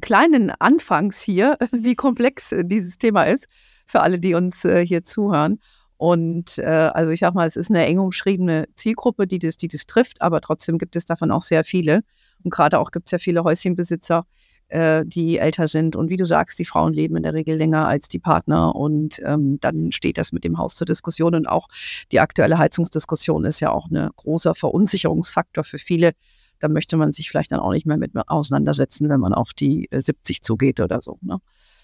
kleinen 0.00 0.50
Anfangs 0.50 1.20
hier, 1.20 1.56
wie 1.72 1.96
komplex 1.96 2.52
äh, 2.52 2.64
dieses 2.64 2.98
Thema 2.98 3.24
ist, 3.24 3.48
für 3.86 4.00
alle, 4.00 4.20
die 4.20 4.34
uns 4.34 4.62
hier 4.62 5.02
zuhören. 5.02 5.58
Und 6.02 6.58
äh, 6.58 6.64
also 6.64 7.12
ich 7.12 7.20
sag 7.20 7.32
mal, 7.32 7.46
es 7.46 7.54
ist 7.54 7.70
eine 7.70 7.86
eng 7.86 8.00
umschriebene 8.00 8.66
Zielgruppe, 8.74 9.28
die 9.28 9.38
das, 9.38 9.56
die 9.56 9.68
das 9.68 9.86
trifft, 9.86 10.20
aber 10.20 10.40
trotzdem 10.40 10.76
gibt 10.78 10.96
es 10.96 11.06
davon 11.06 11.30
auch 11.30 11.42
sehr 11.42 11.62
viele. 11.62 12.02
Und 12.42 12.52
gerade 12.52 12.80
auch 12.80 12.90
gibt 12.90 13.06
es 13.06 13.12
ja 13.12 13.18
viele 13.18 13.44
Häuschenbesitzer, 13.44 14.24
äh, 14.66 15.04
die 15.06 15.38
älter 15.38 15.68
sind. 15.68 15.94
Und 15.94 16.10
wie 16.10 16.16
du 16.16 16.24
sagst, 16.24 16.58
die 16.58 16.64
Frauen 16.64 16.92
leben 16.92 17.14
in 17.14 17.22
der 17.22 17.34
Regel 17.34 17.56
länger 17.56 17.86
als 17.86 18.08
die 18.08 18.18
Partner. 18.18 18.74
Und 18.74 19.20
ähm, 19.24 19.60
dann 19.60 19.92
steht 19.92 20.18
das 20.18 20.32
mit 20.32 20.42
dem 20.42 20.58
Haus 20.58 20.74
zur 20.74 20.88
Diskussion. 20.88 21.36
Und 21.36 21.46
auch 21.46 21.68
die 22.10 22.18
aktuelle 22.18 22.58
Heizungsdiskussion 22.58 23.44
ist 23.44 23.60
ja 23.60 23.70
auch 23.70 23.88
ein 23.88 24.10
großer 24.16 24.56
Verunsicherungsfaktor 24.56 25.62
für 25.62 25.78
viele. 25.78 26.14
Da 26.58 26.66
möchte 26.66 26.96
man 26.96 27.12
sich 27.12 27.30
vielleicht 27.30 27.52
dann 27.52 27.60
auch 27.60 27.70
nicht 27.70 27.86
mehr 27.86 27.96
mit 27.96 28.10
auseinandersetzen, 28.26 29.08
wenn 29.08 29.20
man 29.20 29.34
auf 29.34 29.52
die 29.54 29.86
äh, 29.92 30.02
70 30.02 30.42
zugeht 30.42 30.80
oder 30.80 31.00
so. 31.00 31.20
Ne? 31.20 31.38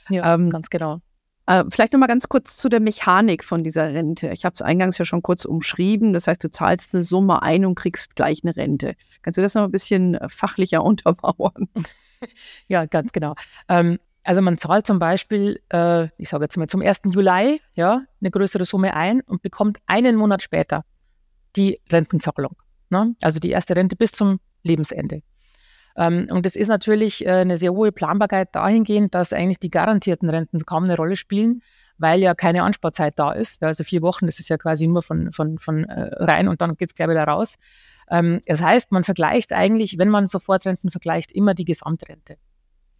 Ja, 0.09 0.35
ähm, 0.35 0.50
ganz 0.50 0.70
genau. 0.70 1.03
Äh, 1.48 1.64
vielleicht 1.70 1.94
noch 1.94 2.00
mal 2.00 2.08
ganz 2.08 2.28
kurz 2.28 2.58
zu 2.58 2.68
der 2.68 2.78
Mechanik 2.78 3.42
von 3.42 3.64
dieser 3.64 3.94
Rente. 3.94 4.28
Ich 4.34 4.44
habe 4.44 4.52
es 4.52 4.60
eingangs 4.60 4.98
ja 4.98 5.06
schon 5.06 5.22
kurz 5.22 5.46
umschrieben. 5.46 6.12
Das 6.12 6.26
heißt, 6.26 6.44
du 6.44 6.50
zahlst 6.50 6.94
eine 6.94 7.02
Summe 7.02 7.43
ein 7.43 7.64
und 7.64 7.74
kriegst 7.74 8.17
gleich 8.17 8.44
eine 8.44 8.55
Rente. 8.55 8.94
Kannst 9.22 9.38
du 9.38 9.43
das 9.43 9.55
noch 9.55 9.62
ein 9.62 9.70
bisschen 9.70 10.14
äh, 10.14 10.28
fachlicher 10.28 10.84
untermauern? 10.84 11.69
Ja, 12.67 12.84
ganz 12.84 13.12
genau. 13.12 13.34
Ähm, 13.69 14.00
also 14.24 14.43
man 14.43 14.58
zahlt 14.58 14.88
zum 14.88 14.98
Beispiel, 14.98 15.62
äh, 15.72 16.08
ich 16.19 16.28
sage 16.28 16.44
jetzt 16.44 16.56
mal 16.56 16.67
zum 16.67 16.82
1. 16.82 17.02
Juli, 17.05 17.60
ja, 17.76 18.02
eine 18.20 18.31
größere 18.32 18.64
Summe 18.64 18.94
ein 18.94 19.20
und 19.20 19.40
bekommt 19.40 19.78
einen 19.86 20.17
Monat 20.17 20.43
später 20.43 20.84
die 21.55 21.81
Rentenzahlung. 21.93 22.56
Ne? 22.90 23.14
Also 23.22 23.38
die 23.38 23.50
erste 23.50 23.76
Rente 23.76 23.94
bis 23.94 24.10
zum 24.10 24.40
Lebensende. 24.64 25.22
Ähm, 25.98 26.28
und 26.31 26.46
das 26.46 26.55
ist 26.55 26.69
natürlich 26.69 27.26
äh, 27.26 27.31
eine 27.31 27.56
sehr 27.56 27.72
hohe 27.72 27.90
Planbarkeit 27.90 28.55
dahingehend, 28.55 29.14
dass 29.14 29.32
eigentlich 29.32 29.58
die 29.58 29.70
garantierten 29.70 30.31
Renten 30.31 30.64
kaum 30.64 30.84
eine 30.84 30.96
Rolle 30.96 31.17
spielen, 31.17 31.60
weil 31.98 32.20
ja 32.20 32.34
keine 32.34 32.62
Ansparzeit 32.62 33.19
da 33.19 33.32
ist. 33.32 33.64
Also 33.64 33.82
vier 33.82 34.00
Wochen, 34.00 34.26
das 34.26 34.38
ist 34.38 34.48
ja 34.48 34.56
quasi 34.56 34.86
nur 34.86 35.02
von, 35.02 35.32
von, 35.32 35.58
von 35.58 35.84
äh, 35.84 36.14
rein 36.22 36.46
und 36.46 36.60
dann 36.60 36.76
geht 36.76 36.90
es 36.90 36.94
gleich 36.94 37.08
wieder 37.08 37.24
raus. 37.24 37.56
Ähm, 38.08 38.40
das 38.46 38.62
heißt, 38.62 38.93
man 38.93 39.02
vergleicht 39.02 39.52
eigentlich, 39.52 39.98
wenn 39.98 40.08
man 40.08 40.28
Sofortrenten 40.28 40.88
vergleicht, 40.90 41.32
immer 41.32 41.55
die 41.55 41.64
Gesamtrente. 41.64 42.36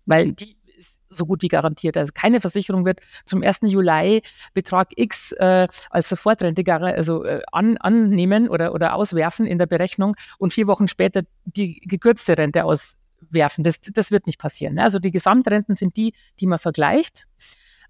Weil 0.05 0.27
mhm. 0.27 0.37
die 0.37 0.57
ist 0.79 1.01
so 1.11 1.27
gut 1.27 1.43
wie 1.43 1.49
garantiert. 1.49 1.97
Also 1.97 2.13
keine 2.15 2.41
Versicherung 2.41 2.85
wird 2.85 3.01
zum 3.25 3.43
1. 3.43 3.61
Juli 3.63 4.23
Betrag 4.55 4.89
X 4.97 5.33
äh, 5.33 5.69
als 5.91 6.09
Sofortrente 6.09 6.63
also, 6.73 7.25
äh, 7.25 7.43
an, 7.53 7.77
annehmen 7.79 8.49
oder, 8.49 8.73
oder 8.73 8.95
auswerfen 8.95 9.47
in 9.47 9.59
der 9.59 9.67
Berechnung 9.67 10.17
und 10.39 10.53
vier 10.53 10.67
Wochen 10.67 10.89
später 10.89 11.23
die 11.45 11.81
gekürzte 11.81 12.39
Rente 12.39 12.65
auswerfen. 12.65 13.65
Das, 13.65 13.81
das 13.81 14.11
wird 14.11 14.27
nicht 14.27 14.39
passieren. 14.39 14.75
Ne? 14.75 14.83
Also 14.83 14.99
die 14.99 15.11
Gesamtrenten 15.11 15.77
sind 15.77 15.97
die, 15.97 16.15
die 16.41 16.47
man 16.47 16.59
vergleicht. 16.59 17.27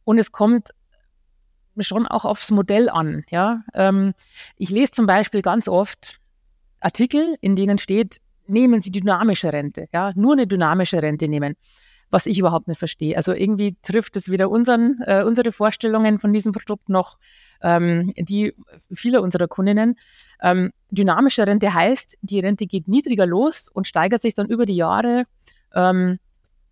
Und 0.04 0.18
es 0.18 0.32
kommt 0.32 0.70
schon 1.78 2.06
auch 2.06 2.24
aufs 2.24 2.50
Modell 2.50 2.88
an. 2.88 3.24
Ja? 3.30 3.62
Ähm, 3.74 4.14
ich 4.56 4.70
lese 4.70 4.92
zum 4.92 5.06
Beispiel 5.06 5.42
ganz 5.42 5.68
oft 5.68 6.20
Artikel, 6.80 7.36
in 7.40 7.56
denen 7.56 7.78
steht, 7.78 8.20
nehmen 8.46 8.82
Sie 8.82 8.90
dynamische 8.90 9.52
Rente, 9.52 9.88
ja, 9.92 10.12
nur 10.14 10.32
eine 10.32 10.46
dynamische 10.46 11.02
Rente 11.02 11.28
nehmen. 11.28 11.56
Was 12.10 12.26
ich 12.26 12.38
überhaupt 12.38 12.68
nicht 12.68 12.78
verstehe. 12.78 13.16
Also 13.16 13.32
irgendwie 13.32 13.76
trifft 13.82 14.16
es 14.16 14.30
weder 14.30 14.50
unseren, 14.50 15.00
äh, 15.06 15.22
unsere 15.24 15.52
Vorstellungen 15.52 16.18
von 16.18 16.32
diesem 16.32 16.52
Produkt 16.52 16.88
noch 16.88 17.18
ähm, 17.62 18.12
die 18.16 18.54
vieler 18.92 19.22
unserer 19.22 19.48
Kundinnen. 19.48 19.96
Ähm, 20.42 20.72
dynamische 20.90 21.46
Rente 21.46 21.74
heißt, 21.74 22.16
die 22.22 22.40
Rente 22.40 22.66
geht 22.66 22.88
niedriger 22.88 23.26
los 23.26 23.68
und 23.68 23.86
steigert 23.86 24.22
sich 24.22 24.34
dann 24.34 24.46
über 24.46 24.66
die 24.66 24.76
Jahre 24.76 25.24
ähm, 25.74 26.18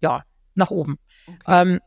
ja, 0.00 0.22
nach 0.54 0.70
oben. 0.70 0.98
Okay. 1.26 1.62
Ähm, 1.62 1.80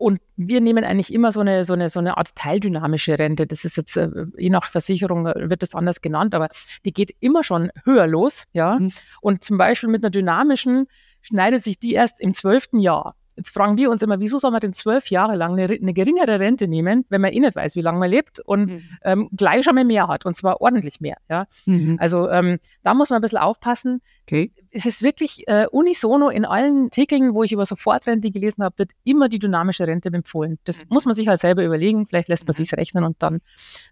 und 0.00 0.18
wir 0.36 0.62
nehmen 0.62 0.82
eigentlich 0.82 1.12
immer 1.12 1.30
so 1.30 1.40
eine, 1.40 1.62
so 1.64 1.74
eine, 1.74 1.90
so 1.90 2.00
eine 2.00 2.16
Art 2.16 2.34
teildynamische 2.34 3.18
Rente. 3.18 3.46
Das 3.46 3.66
ist 3.66 3.76
jetzt, 3.76 3.98
äh, 3.98 4.08
je 4.38 4.48
nach 4.48 4.70
Versicherung 4.70 5.26
äh, 5.26 5.50
wird 5.50 5.62
das 5.62 5.74
anders 5.74 6.00
genannt, 6.00 6.34
aber 6.34 6.48
die 6.86 6.92
geht 6.94 7.14
immer 7.20 7.44
schon 7.44 7.70
höher 7.84 8.06
los, 8.06 8.44
ja. 8.54 8.78
Mhm. 8.78 8.90
Und 9.20 9.44
zum 9.44 9.58
Beispiel 9.58 9.90
mit 9.90 10.02
einer 10.02 10.10
dynamischen 10.10 10.86
schneidet 11.22 11.62
sich 11.62 11.78
die 11.78 11.92
erst 11.92 12.20
im 12.20 12.34
zwölften 12.34 12.78
Jahr. 12.78 13.14
Jetzt 13.40 13.54
fragen 13.54 13.78
wir 13.78 13.90
uns 13.90 14.02
immer, 14.02 14.20
wieso 14.20 14.36
soll 14.36 14.50
man 14.50 14.60
denn 14.60 14.74
zwölf 14.74 15.08
Jahre 15.08 15.34
lang 15.34 15.52
eine, 15.52 15.62
eine, 15.62 15.94
geringere 15.94 16.40
Rente 16.40 16.68
nehmen, 16.68 17.06
wenn 17.08 17.22
man 17.22 17.32
eh 17.32 17.40
nicht 17.40 17.56
weiß, 17.56 17.74
wie 17.74 17.80
lange 17.80 17.98
man 17.98 18.10
lebt 18.10 18.38
und 18.40 18.68
mhm. 18.68 18.82
ähm, 19.02 19.30
gleich 19.34 19.64
schon 19.64 19.76
mal 19.76 19.84
mehr 19.84 20.08
hat 20.08 20.26
und 20.26 20.36
zwar 20.36 20.60
ordentlich 20.60 21.00
mehr. 21.00 21.16
Ja? 21.30 21.46
Mhm. 21.64 21.96
Also 21.98 22.28
ähm, 22.28 22.58
da 22.82 22.92
muss 22.92 23.08
man 23.08 23.18
ein 23.18 23.22
bisschen 23.22 23.38
aufpassen. 23.38 24.02
Okay. 24.26 24.52
Es 24.70 24.84
ist 24.84 25.02
wirklich 25.02 25.48
äh, 25.48 25.66
unisono 25.70 26.28
in 26.28 26.44
allen 26.44 26.84
Artikeln, 26.84 27.32
wo 27.32 27.42
ich 27.42 27.52
über 27.52 27.64
Sofortrente 27.64 28.30
gelesen 28.30 28.62
habe, 28.62 28.78
wird 28.78 28.90
immer 29.04 29.30
die 29.30 29.38
dynamische 29.38 29.86
Rente 29.86 30.10
empfohlen. 30.12 30.58
Das 30.64 30.84
mhm. 30.84 30.88
muss 30.90 31.06
man 31.06 31.14
sich 31.14 31.26
halt 31.26 31.40
selber 31.40 31.64
überlegen. 31.64 32.06
Vielleicht 32.06 32.28
lässt 32.28 32.46
man 32.46 32.52
mhm. 32.52 32.62
sich 32.62 32.74
rechnen 32.74 33.04
und 33.04 33.22
dann 33.22 33.40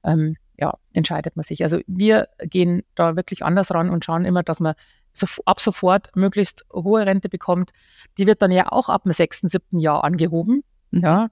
ähm, 0.05 0.37
ja, 0.59 0.75
entscheidet 0.93 1.37
man 1.37 1.45
sich. 1.45 1.63
Also 1.63 1.81
wir 1.87 2.29
gehen 2.41 2.83
da 2.97 3.17
wirklich 3.17 3.45
anders 3.45 3.73
ran 3.73 3.89
und 3.89 4.05
schauen 4.05 4.25
immer, 4.25 4.43
dass 4.43 4.61
man 4.61 4.75
so, 5.19 5.27
ab 5.45 5.61
sofort 5.61 6.11
möglichst 6.15 6.65
hohe 6.73 7.05
Rente 7.05 7.29
bekommt. 7.29 7.73
Die 8.19 8.27
wird 8.27 8.43
dann 8.43 8.51
ja 8.51 8.71
auch 8.71 8.89
ab 8.89 9.05
dem 9.05 9.13
sechsten, 9.13 9.49
siebten 9.49 9.79
Jahr 9.79 10.05
angehoben. 10.05 10.63
Mhm. 10.91 11.01
Ja. 11.01 11.29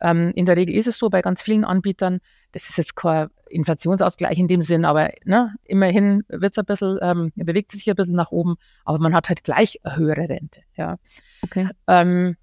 Ähm, 0.00 0.32
in 0.34 0.46
der 0.46 0.56
Regel 0.56 0.76
ist 0.76 0.88
es 0.88 0.98
so 0.98 1.10
bei 1.10 1.22
ganz 1.22 1.42
vielen 1.42 1.64
Anbietern, 1.64 2.18
das 2.52 2.68
ist 2.68 2.76
jetzt 2.76 2.96
kein 2.96 3.28
Inflationsausgleich 3.48 4.38
in 4.38 4.48
dem 4.48 4.60
Sinn, 4.60 4.84
aber 4.84 5.10
ne, 5.24 5.54
immerhin 5.64 6.24
wird 6.28 6.52
es 6.52 6.58
ein 6.58 6.64
bisschen, 6.64 6.98
ähm, 7.02 7.32
bewegt 7.36 7.70
sich 7.70 7.88
ein 7.88 7.94
bisschen 7.94 8.16
nach 8.16 8.32
oben, 8.32 8.56
aber 8.84 8.98
man 8.98 9.14
hat 9.14 9.28
halt 9.28 9.44
gleich 9.44 9.78
eine 9.84 9.96
höhere 9.96 10.28
Rente. 10.28 10.62
Ja. 10.76 10.96
Okay. 11.42 11.68
Ähm, 11.86 12.36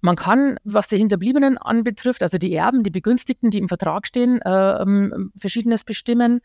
man 0.00 0.16
kann, 0.16 0.56
was 0.64 0.88
die 0.88 0.98
Hinterbliebenen 0.98 1.58
anbetrifft, 1.58 2.22
also 2.22 2.38
die 2.38 2.54
Erben, 2.54 2.82
die 2.82 2.90
Begünstigten, 2.90 3.50
die 3.50 3.58
im 3.58 3.68
Vertrag 3.68 4.06
stehen, 4.06 4.40
äh, 4.42 4.82
ähm, 4.82 5.32
Verschiedenes 5.36 5.84
bestimmen. 5.84 6.40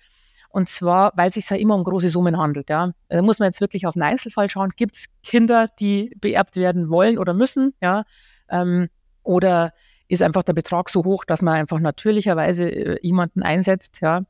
Und 0.51 0.69
zwar, 0.69 1.13
weil 1.15 1.29
es 1.29 1.35
sich 1.35 1.49
ja 1.49 1.57
immer 1.57 1.75
um 1.75 1.83
große 1.83 2.09
Summen 2.09 2.37
handelt. 2.37 2.69
Ja. 2.69 2.91
Da 3.09 3.21
muss 3.21 3.39
man 3.39 3.47
jetzt 3.47 3.61
wirklich 3.61 3.87
auf 3.87 3.93
den 3.93 4.03
Einzelfall 4.03 4.49
schauen. 4.49 4.71
Gibt 4.75 4.95
es 4.95 5.07
Kinder, 5.23 5.67
die 5.79 6.15
beerbt 6.19 6.55
werden 6.55 6.89
wollen 6.89 7.17
oder 7.17 7.33
müssen? 7.33 7.73
Ja. 7.81 8.03
Ähm, 8.49 8.89
oder 9.23 9.73
ist 10.11 10.21
einfach 10.21 10.43
der 10.43 10.53
Betrag 10.53 10.89
so 10.89 11.05
hoch, 11.05 11.23
dass 11.23 11.41
man 11.41 11.53
einfach 11.53 11.79
natürlicherweise 11.79 12.69
äh, 12.69 12.99
jemanden 13.01 13.43
einsetzt, 13.43 14.01
ja, 14.01 14.23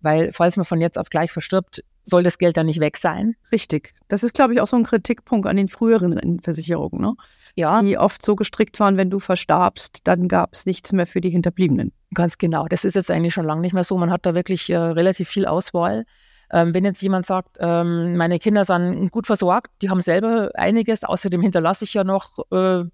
weil 0.00 0.32
falls 0.32 0.56
man 0.56 0.64
von 0.64 0.80
jetzt 0.80 0.98
auf 0.98 1.10
gleich 1.10 1.30
verstirbt, 1.30 1.84
soll 2.08 2.22
das 2.22 2.38
Geld 2.38 2.56
dann 2.56 2.66
nicht 2.66 2.80
weg 2.80 2.96
sein. 2.96 3.36
Richtig. 3.52 3.94
Das 4.08 4.22
ist, 4.22 4.34
glaube 4.34 4.54
ich, 4.54 4.60
auch 4.60 4.66
so 4.66 4.76
ein 4.76 4.84
Kritikpunkt 4.84 5.46
an 5.46 5.56
den 5.56 5.68
früheren 5.68 6.40
Versicherungen, 6.40 7.00
ne? 7.00 7.14
Ja. 7.54 7.82
Die 7.82 7.98
oft 7.98 8.24
so 8.24 8.36
gestrickt 8.36 8.78
waren, 8.78 8.96
wenn 8.96 9.10
du 9.10 9.20
verstarbst, 9.20 10.00
dann 10.04 10.28
gab 10.28 10.52
es 10.52 10.64
nichts 10.64 10.92
mehr 10.92 11.06
für 11.06 11.20
die 11.20 11.30
Hinterbliebenen. 11.30 11.92
Ganz 12.14 12.38
genau. 12.38 12.66
Das 12.68 12.84
ist 12.84 12.94
jetzt 12.94 13.10
eigentlich 13.10 13.34
schon 13.34 13.44
lange 13.44 13.60
nicht 13.60 13.72
mehr 13.72 13.84
so. 13.84 13.98
Man 13.98 14.10
hat 14.10 14.24
da 14.26 14.34
wirklich 14.34 14.70
äh, 14.70 14.76
relativ 14.76 15.28
viel 15.28 15.44
Auswahl. 15.46 16.04
Ähm, 16.50 16.72
wenn 16.72 16.84
jetzt 16.84 17.02
jemand 17.02 17.26
sagt, 17.26 17.58
ähm, 17.60 18.16
meine 18.16 18.38
Kinder 18.38 18.64
sind 18.64 19.10
gut 19.10 19.26
versorgt, 19.26 19.70
die 19.82 19.90
haben 19.90 20.00
selber 20.00 20.50
einiges, 20.54 21.04
außerdem 21.04 21.42
hinterlasse 21.42 21.84
ich 21.84 21.94
ja 21.94 22.04
noch 22.04 22.38
äh, 22.50 22.84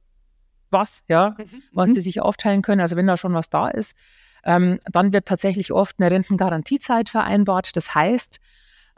was, 0.71 1.05
ja, 1.09 1.37
mhm. 1.39 1.45
was 1.73 1.93
die 1.93 2.01
sich 2.01 2.21
aufteilen 2.21 2.63
können. 2.63 2.81
Also 2.81 2.97
wenn 2.97 3.07
da 3.07 3.17
schon 3.17 3.35
was 3.35 3.51
da 3.51 3.69
ist, 3.69 3.97
ähm, 4.45 4.79
dann 4.91 5.13
wird 5.13 5.27
tatsächlich 5.27 5.73
oft 5.73 5.97
eine 5.99 6.11
Rentengarantiezeit 6.11 7.09
vereinbart. 7.09 7.77
Das 7.77 7.95
heißt, 7.95 8.41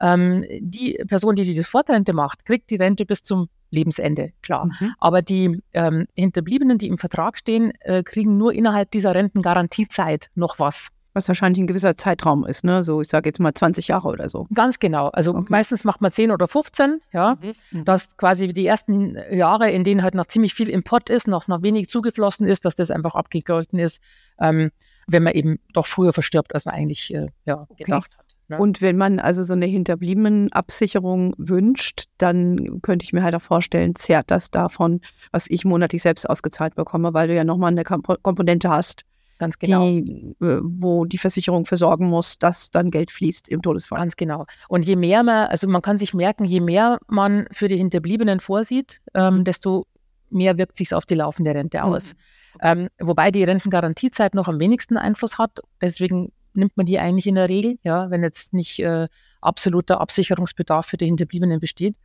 ähm, 0.00 0.44
die 0.60 0.98
Person, 1.08 1.36
die 1.36 1.42
die 1.42 1.54
Sofortrente 1.54 2.12
macht, 2.12 2.44
kriegt 2.44 2.70
die 2.70 2.76
Rente 2.76 3.06
bis 3.06 3.22
zum 3.22 3.48
Lebensende, 3.70 4.32
klar. 4.42 4.66
Mhm. 4.66 4.94
Aber 4.98 5.22
die 5.22 5.62
ähm, 5.72 6.06
Hinterbliebenen, 6.16 6.78
die 6.78 6.88
im 6.88 6.98
Vertrag 6.98 7.38
stehen, 7.38 7.72
äh, 7.80 8.02
kriegen 8.02 8.38
nur 8.38 8.52
innerhalb 8.52 8.90
dieser 8.90 9.14
Rentengarantiezeit 9.14 10.30
noch 10.34 10.58
was. 10.58 10.88
Was 11.14 11.28
wahrscheinlich 11.28 11.62
ein 11.62 11.66
gewisser 11.66 11.96
Zeitraum 11.96 12.44
ist, 12.44 12.62
ne? 12.62 12.82
So, 12.82 13.00
ich 13.00 13.08
sage 13.08 13.28
jetzt 13.28 13.40
mal 13.40 13.54
20 13.54 13.88
Jahre 13.88 14.08
oder 14.08 14.28
so. 14.28 14.46
Ganz 14.52 14.78
genau. 14.78 15.08
Also 15.08 15.34
okay. 15.34 15.46
meistens 15.48 15.82
macht 15.82 16.02
man 16.02 16.12
10 16.12 16.30
oder 16.30 16.46
15, 16.46 17.00
ja. 17.12 17.38
Mhm. 17.40 17.52
mhm. 17.70 17.84
Dass 17.86 18.16
quasi 18.18 18.48
die 18.48 18.66
ersten 18.66 19.16
Jahre, 19.30 19.70
in 19.70 19.82
denen 19.82 20.02
halt 20.02 20.14
noch 20.14 20.26
ziemlich 20.26 20.52
viel 20.52 20.68
Import 20.68 21.08
ist, 21.08 21.26
noch, 21.26 21.48
noch 21.48 21.62
wenig 21.62 21.88
zugeflossen 21.88 22.46
ist, 22.46 22.66
dass 22.66 22.74
das 22.74 22.90
einfach 22.90 23.14
abgegolten 23.14 23.78
ist, 23.78 24.02
ähm, 24.38 24.70
wenn 25.06 25.22
man 25.22 25.32
eben 25.32 25.58
doch 25.72 25.86
früher 25.86 26.12
verstirbt, 26.12 26.52
als 26.52 26.66
man 26.66 26.74
eigentlich 26.74 27.14
äh, 27.14 27.28
ja, 27.46 27.66
okay. 27.68 27.84
gedacht 27.84 28.14
hat. 28.18 28.25
Ne? 28.48 28.58
Und 28.58 28.80
wenn 28.80 28.96
man 28.96 29.18
also 29.18 29.42
so 29.42 29.54
eine 29.54 29.66
Hinterbliebenenabsicherung 29.66 31.34
wünscht, 31.38 32.04
dann 32.18 32.80
könnte 32.82 33.04
ich 33.04 33.12
mir 33.12 33.22
halt 33.22 33.34
auch 33.34 33.42
vorstellen, 33.42 33.94
zehrt 33.94 34.30
das 34.30 34.50
davon, 34.50 35.00
was 35.32 35.46
ich 35.48 35.64
monatlich 35.64 36.02
selbst 36.02 36.28
ausgezahlt 36.28 36.74
bekomme, 36.74 37.14
weil 37.14 37.28
du 37.28 37.34
ja 37.34 37.44
nochmal 37.44 37.72
eine 37.72 37.84
Komponente 37.84 38.70
hast, 38.70 39.04
Ganz 39.38 39.58
genau. 39.58 39.84
Die, 39.84 40.34
äh, 40.40 40.60
wo 40.62 41.04
die 41.04 41.18
Versicherung 41.18 41.64
für 41.64 41.76
sorgen 41.76 42.08
muss, 42.08 42.38
dass 42.38 42.70
dann 42.70 42.90
Geld 42.90 43.10
fließt 43.10 43.48
im 43.48 43.62
Todesfall. 43.62 43.98
Ganz 43.98 44.16
genau. 44.16 44.46
Und 44.68 44.86
je 44.86 44.96
mehr 44.96 45.22
man, 45.22 45.48
also 45.48 45.68
man 45.68 45.82
kann 45.82 45.98
sich 45.98 46.14
merken, 46.14 46.44
je 46.44 46.60
mehr 46.60 46.98
man 47.08 47.46
für 47.50 47.68
die 47.68 47.76
Hinterbliebenen 47.76 48.40
vorsieht, 48.40 49.00
ähm, 49.14 49.38
mhm. 49.38 49.44
desto 49.44 49.86
mehr 50.30 50.58
wirkt 50.58 50.76
sich 50.76 50.94
auf 50.94 51.06
die 51.06 51.14
laufende 51.14 51.54
Rente 51.54 51.84
aus. 51.84 52.14
Mhm. 52.14 52.18
Ähm, 52.62 52.88
wobei 52.98 53.30
die 53.30 53.44
Rentengarantiezeit 53.44 54.34
noch 54.34 54.48
am 54.48 54.58
wenigsten 54.58 54.96
Einfluss 54.96 55.38
hat. 55.38 55.60
Deswegen 55.80 56.32
nimmt 56.56 56.76
man 56.76 56.86
die 56.86 56.98
eigentlich 56.98 57.26
in 57.26 57.34
der 57.34 57.48
Regel, 57.48 57.78
ja, 57.82 58.10
wenn 58.10 58.22
jetzt 58.22 58.52
nicht 58.52 58.78
äh, 58.80 59.08
absoluter 59.40 60.00
Absicherungsbedarf 60.00 60.86
für 60.86 60.96
die 60.96 61.06
Hinterbliebenen 61.06 61.60
besteht 61.60 61.96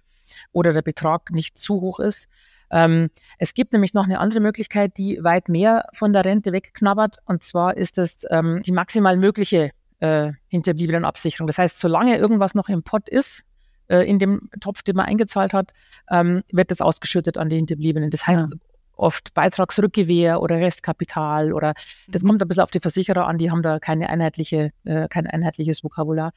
oder 0.52 0.74
der 0.74 0.82
Betrag 0.82 1.32
nicht 1.32 1.58
zu 1.58 1.82
hoch 1.82 2.00
ist. 2.00 2.30
Ähm, 2.72 3.10
es 3.38 3.54
gibt 3.54 3.74
nämlich 3.74 3.94
noch 3.94 4.06
eine 4.06 4.20
andere 4.20 4.40
Möglichkeit, 4.40 4.98
die 4.98 5.20
weit 5.22 5.50
mehr 5.50 5.86
von 5.94 6.14
der 6.14 6.24
Rente 6.24 6.52
wegknabbert, 6.52 7.18
und 7.26 7.44
zwar 7.44 7.76
ist 7.76 7.98
das 7.98 8.26
ähm, 8.30 8.62
die 8.66 8.72
maximal 8.72 9.18
mögliche 9.18 9.72
äh, 10.00 10.32
Hinterbliebenenabsicherung. 10.48 11.48
Das 11.48 11.58
heißt, 11.58 11.80
solange 11.80 12.18
irgendwas 12.18 12.56
noch 12.56 12.70
im 12.70 12.84
Pott 12.84 13.10
ist, 13.10 13.46
äh, 13.88 14.08
in 14.10 14.20
dem 14.20 14.50
Topf, 14.62 14.84
den 14.84 14.96
man 14.96 15.06
eingezahlt 15.06 15.54
hat, 15.54 15.74
ähm, 16.10 16.44
wird 16.52 16.72
das 16.72 16.82
ausgeschüttet 16.82 17.38
an 17.38 17.50
die 17.50 17.58
Hinterbliebenen. 17.58 18.10
Das 18.10 18.26
heißt, 18.26 18.52
ja 18.52 18.58
oft 19.02 19.34
Beitragsrückgewähr 19.34 20.42
oder 20.42 20.58
Restkapital 20.58 21.54
oder 21.54 21.74
das 22.08 22.24
mhm. 22.24 22.28
kommt 22.28 22.42
ein 22.42 22.48
bisschen 22.48 22.64
auf 22.64 22.72
die 22.72 22.80
Versicherer 22.80 23.28
an, 23.28 23.38
die 23.38 23.52
haben 23.52 23.64
da 23.64 23.80
keine 23.80 24.10
einheitliche, 24.10 24.72
äh, 24.86 25.08
kein 25.08 25.28
einheitliches 25.28 25.84
Vokabular. 25.84 26.32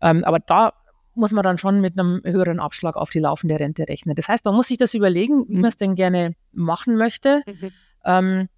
Ähm, 0.00 0.24
aber 0.24 0.38
da 0.38 0.74
muss 1.14 1.32
man 1.32 1.42
dann 1.42 1.56
schon 1.56 1.80
mit 1.80 1.98
einem 1.98 2.20
höheren 2.24 2.60
Abschlag 2.60 2.96
auf 2.96 3.10
die 3.10 3.20
laufende 3.20 3.58
Rente 3.58 3.88
rechnen. 3.88 4.14
Das 4.14 4.28
heißt, 4.28 4.44
man 4.44 4.54
muss 4.54 4.68
sich 4.68 4.76
das 4.76 4.92
überlegen, 4.92 5.48
wie 5.48 5.54
mhm. 5.56 5.60
man 5.62 5.68
es 5.68 5.76
denn 5.76 5.94
gerne 5.94 6.34
machen 6.52 6.96
möchte. 6.96 7.42
Mhm. 7.46 7.72
Ähm, 8.04 8.48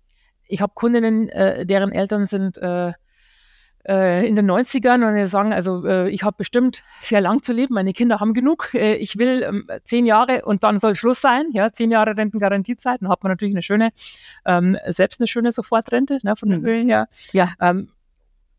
ich 0.49 0.61
habe 0.61 0.73
Kundinnen, 0.75 1.29
äh, 1.29 1.65
deren 1.65 1.93
Eltern 1.93 2.27
sind 2.27 2.59
äh, 2.59 2.93
in 4.27 4.37
den 4.37 4.51
90ern 4.51 5.07
und 5.09 5.15
die 5.15 5.25
sagen, 5.25 5.53
also 5.53 5.85
äh, 5.87 6.11
ich 6.11 6.23
habe 6.23 6.37
bestimmt 6.37 6.83
sehr 7.01 7.21
lang 7.21 7.43
zu 7.43 7.53
leben, 7.53 7.75
meine 7.75 7.93
Kinder 7.93 8.21
haben 8.21 8.35
genug, 8.35 8.75
äh, 8.75 8.95
ich 8.95 9.19
will 9.19 9.43
ähm, 9.43 9.67
zehn 9.85 10.05
Jahre 10.05 10.45
und 10.45 10.63
dann 10.63 10.79
soll 10.79 10.95
Schluss 10.95 11.21
sein, 11.21 11.47
ja, 11.53 11.73
zehn 11.73 11.91
Jahre 11.91 12.17
Rentengarantiezeit, 12.17 13.01
dann 13.01 13.09
hat 13.09 13.23
man 13.23 13.33
natürlich 13.33 13.55
eine 13.55 13.63
schöne, 13.63 13.91
ähm, 14.45 14.77
selbst 14.87 15.21
eine 15.21 15.27
schöne 15.27 15.53
Sofortrente 15.53 16.19
ne, 16.23 16.37
von 16.37 16.51
den 16.51 16.61
mhm. 16.61 16.67
Höhen 16.67 16.89
her. 16.89 17.09
Ja. 17.33 17.53
Ähm, 17.61 17.89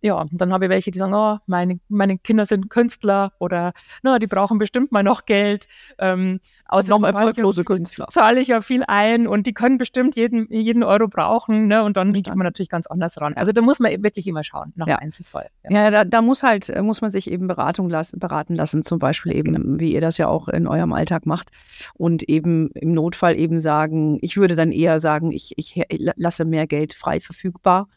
ja, 0.01 0.25
dann 0.31 0.53
habe 0.53 0.65
ich 0.65 0.69
welche, 0.69 0.91
die 0.91 0.99
sagen, 0.99 1.13
oh, 1.13 1.37
meine, 1.45 1.79
meine 1.89 2.17
Kinder 2.17 2.45
sind 2.45 2.69
Künstler 2.69 3.33
oder 3.39 3.73
na, 4.01 4.17
die 4.17 4.27
brauchen 4.27 4.57
bestimmt 4.57 4.91
mal 4.91 5.03
noch 5.03 5.25
Geld. 5.25 5.67
Ähm, 5.97 6.39
noch 6.71 7.03
erfolglose 7.03 7.65
Künstler. 7.65 8.07
Zahle 8.07 8.39
ich 8.39 8.47
ja 8.47 8.61
viel 8.61 8.83
ein 8.87 9.27
und 9.27 9.45
die 9.45 9.53
können 9.53 9.77
bestimmt 9.77 10.15
jeden, 10.15 10.47
jeden 10.51 10.83
Euro 10.83 11.07
brauchen. 11.07 11.67
Ne? 11.67 11.83
Und 11.83 11.97
dann 11.97 12.13
geht 12.13 12.27
man 12.27 12.39
natürlich 12.39 12.69
ganz 12.69 12.87
anders 12.87 13.19
ran. 13.19 13.33
Also 13.33 13.51
da 13.51 13.61
muss 13.61 13.79
man 13.79 13.91
wirklich 14.03 14.25
immer 14.27 14.43
schauen, 14.43 14.71
nach 14.75 14.87
ja. 14.87 14.97
Einzelfall. 14.97 15.49
Ja, 15.63 15.83
ja 15.83 15.91
da, 15.91 16.05
da, 16.05 16.21
muss 16.21 16.43
halt, 16.43 16.71
muss 16.81 17.01
man 17.01 17.11
sich 17.11 17.29
eben 17.29 17.47
Beratung 17.47 17.89
lassen, 17.89 18.19
beraten 18.19 18.55
lassen, 18.55 18.83
zum 18.83 18.99
Beispiel 18.99 19.35
eben, 19.35 19.53
genau. 19.53 19.79
wie 19.79 19.93
ihr 19.93 20.01
das 20.01 20.17
ja 20.17 20.27
auch 20.27 20.47
in 20.47 20.67
eurem 20.67 20.93
Alltag 20.93 21.25
macht. 21.25 21.49
Und 21.95 22.23
eben 22.23 22.69
im 22.71 22.93
Notfall 22.93 23.35
eben 23.35 23.59
sagen, 23.59 24.17
ich 24.21 24.37
würde 24.37 24.55
dann 24.55 24.71
eher 24.71 24.99
sagen, 25.01 25.31
ich, 25.31 25.53
ich 25.57 25.83
lasse 26.15 26.45
mehr 26.45 26.67
Geld 26.67 26.93
frei 26.93 27.19
verfügbar 27.19 27.87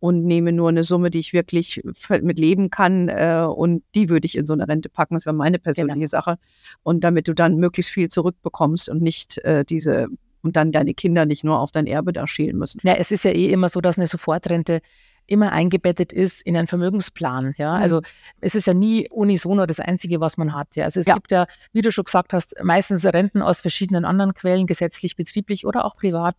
und 0.00 0.24
nehme 0.24 0.52
nur 0.52 0.68
eine 0.68 0.84
Summe, 0.84 1.10
die 1.10 1.18
ich 1.18 1.32
wirklich 1.32 1.82
mit 2.22 2.38
leben 2.38 2.70
kann 2.70 3.08
äh, 3.08 3.44
und 3.46 3.82
die 3.94 4.08
würde 4.08 4.26
ich 4.26 4.36
in 4.36 4.46
so 4.46 4.52
eine 4.52 4.68
Rente 4.68 4.88
packen. 4.88 5.14
Das 5.14 5.26
wäre 5.26 5.34
meine 5.34 5.58
persönliche 5.58 5.98
genau. 5.98 6.08
Sache. 6.08 6.36
Und 6.82 7.04
damit 7.04 7.28
du 7.28 7.34
dann 7.34 7.56
möglichst 7.56 7.90
viel 7.90 8.08
zurückbekommst 8.08 8.88
und 8.88 9.02
nicht 9.02 9.38
äh, 9.38 9.64
diese 9.64 10.08
und 10.42 10.56
dann 10.56 10.72
deine 10.72 10.94
Kinder 10.94 11.26
nicht 11.26 11.44
nur 11.44 11.58
auf 11.58 11.72
dein 11.72 11.86
Erbe 11.86 12.12
da 12.12 12.26
schälen 12.26 12.56
müssen. 12.56 12.80
Ja, 12.84 12.94
es 12.94 13.10
ist 13.10 13.24
ja 13.24 13.32
eh 13.32 13.50
immer 13.50 13.68
so, 13.68 13.80
dass 13.80 13.98
eine 13.98 14.06
Sofortrente 14.06 14.80
immer 15.28 15.52
eingebettet 15.52 16.12
ist 16.12 16.42
in 16.42 16.56
einen 16.56 16.66
Vermögensplan. 16.66 17.54
Ja, 17.58 17.76
mhm. 17.76 17.82
also 17.82 18.00
es 18.40 18.54
ist 18.54 18.66
ja 18.66 18.74
nie 18.74 19.08
unisono 19.10 19.66
das 19.66 19.78
Einzige, 19.78 20.20
was 20.20 20.36
man 20.38 20.54
hat. 20.54 20.74
Ja, 20.74 20.84
also 20.84 21.00
es 21.00 21.06
ja. 21.06 21.14
gibt 21.14 21.30
ja, 21.30 21.46
wie 21.72 21.82
du 21.82 21.92
schon 21.92 22.04
gesagt 22.04 22.32
hast, 22.32 22.54
meistens 22.62 23.04
Renten 23.04 23.42
aus 23.42 23.60
verschiedenen 23.60 24.04
anderen 24.04 24.32
Quellen, 24.32 24.66
gesetzlich, 24.66 25.16
betrieblich 25.16 25.66
oder 25.66 25.84
auch 25.84 25.96
privat. 25.96 26.36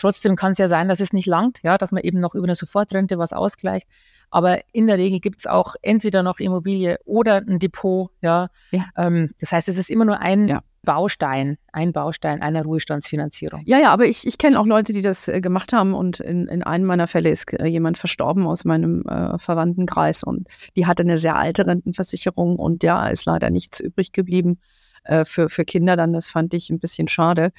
Trotzdem 0.00 0.34
kann 0.34 0.52
es 0.52 0.58
ja 0.58 0.66
sein, 0.66 0.88
dass 0.88 1.00
es 1.00 1.12
nicht 1.12 1.26
langt, 1.26 1.60
ja, 1.62 1.76
dass 1.76 1.92
man 1.92 2.02
eben 2.02 2.20
noch 2.20 2.34
über 2.34 2.44
eine 2.44 2.54
Sofortrente 2.54 3.18
was 3.18 3.34
ausgleicht. 3.34 3.86
Aber 4.30 4.60
in 4.72 4.86
der 4.86 4.96
Regel 4.96 5.20
gibt 5.20 5.40
es 5.40 5.46
auch 5.46 5.74
entweder 5.82 6.22
noch 6.22 6.38
Immobilie 6.38 6.96
oder 7.04 7.36
ein 7.36 7.58
Depot, 7.58 8.10
ja. 8.22 8.48
ja. 8.70 8.84
Ähm, 8.96 9.30
das 9.40 9.52
heißt, 9.52 9.68
es 9.68 9.76
ist 9.76 9.90
immer 9.90 10.06
nur 10.06 10.18
ein 10.18 10.48
ja. 10.48 10.62
Baustein, 10.82 11.58
ein 11.72 11.92
Baustein 11.92 12.40
einer 12.40 12.62
Ruhestandsfinanzierung. 12.62 13.62
Ja, 13.66 13.78
ja, 13.78 13.90
aber 13.90 14.06
ich, 14.06 14.26
ich 14.26 14.38
kenne 14.38 14.58
auch 14.58 14.64
Leute, 14.64 14.94
die 14.94 15.02
das 15.02 15.28
äh, 15.28 15.42
gemacht 15.42 15.74
haben 15.74 15.92
und 15.92 16.20
in, 16.20 16.46
in 16.46 16.62
einem 16.62 16.86
meiner 16.86 17.06
Fälle 17.06 17.28
ist 17.28 17.52
äh, 17.52 17.66
jemand 17.66 17.98
verstorben 17.98 18.46
aus 18.46 18.64
meinem 18.64 19.02
äh, 19.02 19.38
Verwandtenkreis 19.38 20.22
und 20.22 20.48
die 20.76 20.86
hatte 20.86 21.02
eine 21.02 21.18
sehr 21.18 21.36
alte 21.36 21.66
Rentenversicherung 21.66 22.56
und 22.56 22.82
ja, 22.82 23.08
ist 23.08 23.26
leider 23.26 23.50
nichts 23.50 23.80
übrig 23.80 24.12
geblieben 24.12 24.58
äh, 25.04 25.26
für, 25.26 25.50
für 25.50 25.66
Kinder 25.66 25.96
dann. 25.96 26.14
Das 26.14 26.30
fand 26.30 26.54
ich 26.54 26.70
ein 26.70 26.80
bisschen 26.80 27.08
schade. 27.08 27.50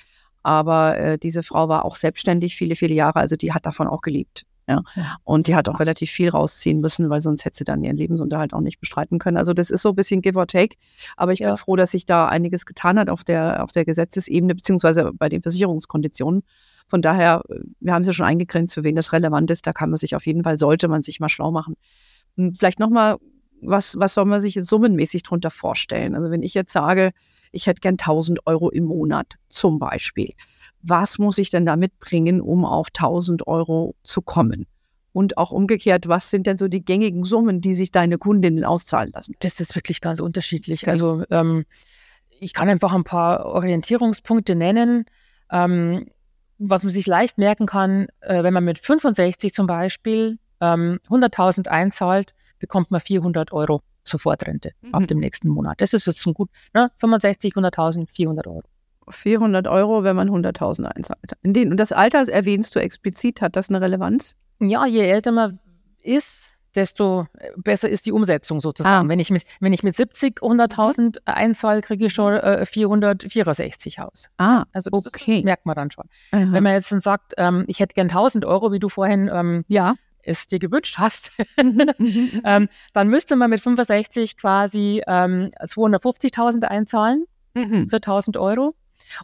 Aber 0.43 0.97
äh, 0.97 1.17
diese 1.17 1.43
Frau 1.43 1.69
war 1.69 1.85
auch 1.85 1.95
selbstständig 1.95 2.55
viele, 2.55 2.75
viele 2.75 2.93
Jahre, 2.95 3.19
also 3.19 3.35
die 3.35 3.53
hat 3.53 3.65
davon 3.65 3.87
auch 3.87 4.01
gelebt. 4.01 4.45
Ja. 4.67 4.83
Und 5.23 5.47
die 5.47 5.55
hat 5.55 5.67
auch 5.69 5.79
relativ 5.79 6.11
viel 6.11 6.29
rausziehen 6.29 6.79
müssen, 6.79 7.09
weil 7.09 7.21
sonst 7.21 7.45
hätte 7.45 7.57
sie 7.57 7.63
dann 7.63 7.83
ihren 7.83 7.97
Lebensunterhalt 7.97 8.53
auch 8.53 8.61
nicht 8.61 8.79
bestreiten 8.79 9.19
können. 9.19 9.37
Also 9.37 9.53
das 9.53 9.69
ist 9.69 9.81
so 9.81 9.89
ein 9.89 9.95
bisschen 9.95 10.21
give 10.21 10.37
or 10.37 10.47
take. 10.47 10.77
Aber 11.17 11.33
ich 11.33 11.39
ja. 11.39 11.49
bin 11.49 11.57
froh, 11.57 11.75
dass 11.75 11.91
sich 11.91 12.05
da 12.05 12.27
einiges 12.27 12.65
getan 12.65 12.97
hat 12.99 13.09
auf 13.09 13.23
der, 13.23 13.63
auf 13.63 13.71
der 13.71 13.85
Gesetzesebene, 13.85 14.55
beziehungsweise 14.55 15.11
bei 15.13 15.29
den 15.29 15.41
Versicherungskonditionen. 15.41 16.43
Von 16.87 17.01
daher, 17.01 17.43
äh, 17.49 17.59
wir 17.79 17.93
haben 17.93 18.01
es 18.03 18.07
ja 18.07 18.13
schon 18.13 18.25
eingegrenzt, 18.25 18.73
für 18.73 18.83
wen 18.83 18.95
das 18.95 19.13
relevant 19.13 19.49
ist. 19.51 19.65
Da 19.67 19.73
kann 19.73 19.89
man 19.89 19.97
sich 19.97 20.15
auf 20.15 20.25
jeden 20.25 20.43
Fall, 20.43 20.57
sollte 20.57 20.87
man 20.87 21.01
sich 21.01 21.19
mal 21.19 21.29
schlau 21.29 21.51
machen. 21.51 21.75
Hm, 22.37 22.55
vielleicht 22.55 22.79
nochmal, 22.79 23.17
was, 23.61 23.97
was 23.99 24.13
soll 24.13 24.25
man 24.25 24.41
sich 24.41 24.55
jetzt 24.55 24.69
summenmäßig 24.69 25.23
drunter 25.23 25.51
vorstellen? 25.51 26.15
Also 26.15 26.31
wenn 26.31 26.43
ich 26.43 26.53
jetzt 26.53 26.73
sage, 26.73 27.11
ich 27.51 27.67
hätte 27.67 27.81
gern 27.81 27.93
1000 27.93 28.45
Euro 28.47 28.69
im 28.69 28.85
Monat 28.85 29.35
zum 29.49 29.79
Beispiel 29.79 30.33
was 30.83 31.19
muss 31.19 31.37
ich 31.37 31.49
denn 31.49 31.65
da 31.65 31.75
mitbringen, 31.75 32.41
um 32.41 32.65
auf 32.65 32.87
1000 32.87 33.47
Euro 33.47 33.95
zu 34.03 34.21
kommen? 34.21 34.65
Und 35.13 35.37
auch 35.37 35.51
umgekehrt, 35.51 36.07
was 36.07 36.29
sind 36.29 36.47
denn 36.47 36.57
so 36.57 36.69
die 36.69 36.85
gängigen 36.85 37.25
Summen, 37.25 37.59
die 37.59 37.73
sich 37.73 37.91
deine 37.91 38.17
Kundinnen 38.17 38.63
auszahlen 38.63 39.11
lassen? 39.13 39.35
Das 39.39 39.59
ist 39.59 39.75
wirklich 39.75 39.99
ganz 39.99 40.21
unterschiedlich. 40.21 40.87
Also 40.87 41.23
ähm, 41.29 41.65
ich 42.39 42.53
kann 42.53 42.69
einfach 42.69 42.93
ein 42.93 43.03
paar 43.03 43.45
Orientierungspunkte 43.45 44.55
nennen. 44.55 45.05
Ähm, 45.51 46.07
was 46.59 46.83
man 46.83 46.93
sich 46.93 47.07
leicht 47.07 47.37
merken 47.37 47.65
kann, 47.65 48.07
äh, 48.21 48.41
wenn 48.43 48.53
man 48.53 48.63
mit 48.63 48.79
65 48.79 49.53
zum 49.53 49.67
Beispiel 49.67 50.37
ähm, 50.61 50.99
100.000 51.09 51.67
einzahlt, 51.67 52.33
bekommt 52.61 52.91
man 52.91 53.01
400 53.01 53.51
Euro 53.51 53.81
Sofortrente 54.03 54.71
mhm. 54.81 54.93
ab 54.93 55.07
dem 55.07 55.19
nächsten 55.19 55.49
Monat. 55.49 55.81
Das 55.81 55.93
ist 55.93 56.07
jetzt 56.07 56.25
ein 56.25 56.33
gut, 56.33 56.49
ne? 56.73 56.91
65, 56.95 57.53
100.000, 57.53 58.09
400 58.09 58.47
Euro. 58.47 58.63
400 59.09 59.67
Euro, 59.67 60.03
wenn 60.03 60.15
man 60.15 60.29
100.000 60.29 60.85
einzahlt. 60.85 61.33
Und 61.43 61.77
das 61.77 61.91
Alter 61.91 62.27
erwähnst 62.29 62.75
du 62.75 62.79
explizit, 62.79 63.41
hat 63.41 63.55
das 63.55 63.69
eine 63.69 63.81
Relevanz? 63.81 64.35
Ja, 64.59 64.85
je 64.85 65.01
älter 65.01 65.31
man 65.31 65.59
ist, 66.03 66.53
desto 66.75 67.27
besser 67.57 67.89
ist 67.89 68.05
die 68.05 68.11
Umsetzung 68.11 68.61
sozusagen. 68.61 69.07
Ah. 69.07 69.09
Wenn, 69.09 69.19
ich 69.19 69.31
mit, 69.31 69.43
wenn 69.59 69.73
ich 69.73 69.83
mit 69.83 69.95
70 69.95 70.41
100.000 70.41 71.01
mhm. 71.01 71.11
einzahle, 71.25 71.81
kriege 71.81 72.05
ich 72.05 72.13
schon 72.13 72.33
äh, 72.35 72.65
464 72.65 73.99
aus. 73.99 74.29
Ah, 74.37 74.63
also 74.71 74.89
das, 74.91 75.07
okay. 75.07 75.37
Das 75.37 75.43
merkt 75.43 75.65
man 75.65 75.75
dann 75.75 75.91
schon. 75.91 76.05
Aha. 76.31 76.51
Wenn 76.51 76.63
man 76.63 76.73
jetzt 76.73 76.91
dann 76.91 77.01
sagt, 77.01 77.33
ähm, 77.37 77.65
ich 77.67 77.79
hätte 77.79 77.95
gern 77.95 78.09
1.000 78.09 78.45
Euro, 78.45 78.71
wie 78.71 78.79
du 78.79 78.87
vorhin 78.87 79.29
ähm, 79.33 79.65
ja. 79.67 79.95
Es 80.23 80.47
dir 80.47 80.59
gewünscht 80.59 80.97
hast, 80.97 81.33
mhm, 81.61 81.91
mhm, 81.97 82.41
ähm, 82.45 82.67
dann 82.93 83.07
müsste 83.07 83.35
man 83.35 83.49
mit 83.49 83.61
65 83.61 84.37
quasi 84.37 85.01
ähm, 85.07 85.49
250.000 85.59 86.63
einzahlen 86.63 87.25
mhm. 87.53 87.89
für 87.89 87.97
1.000 87.97 88.39
Euro. 88.39 88.75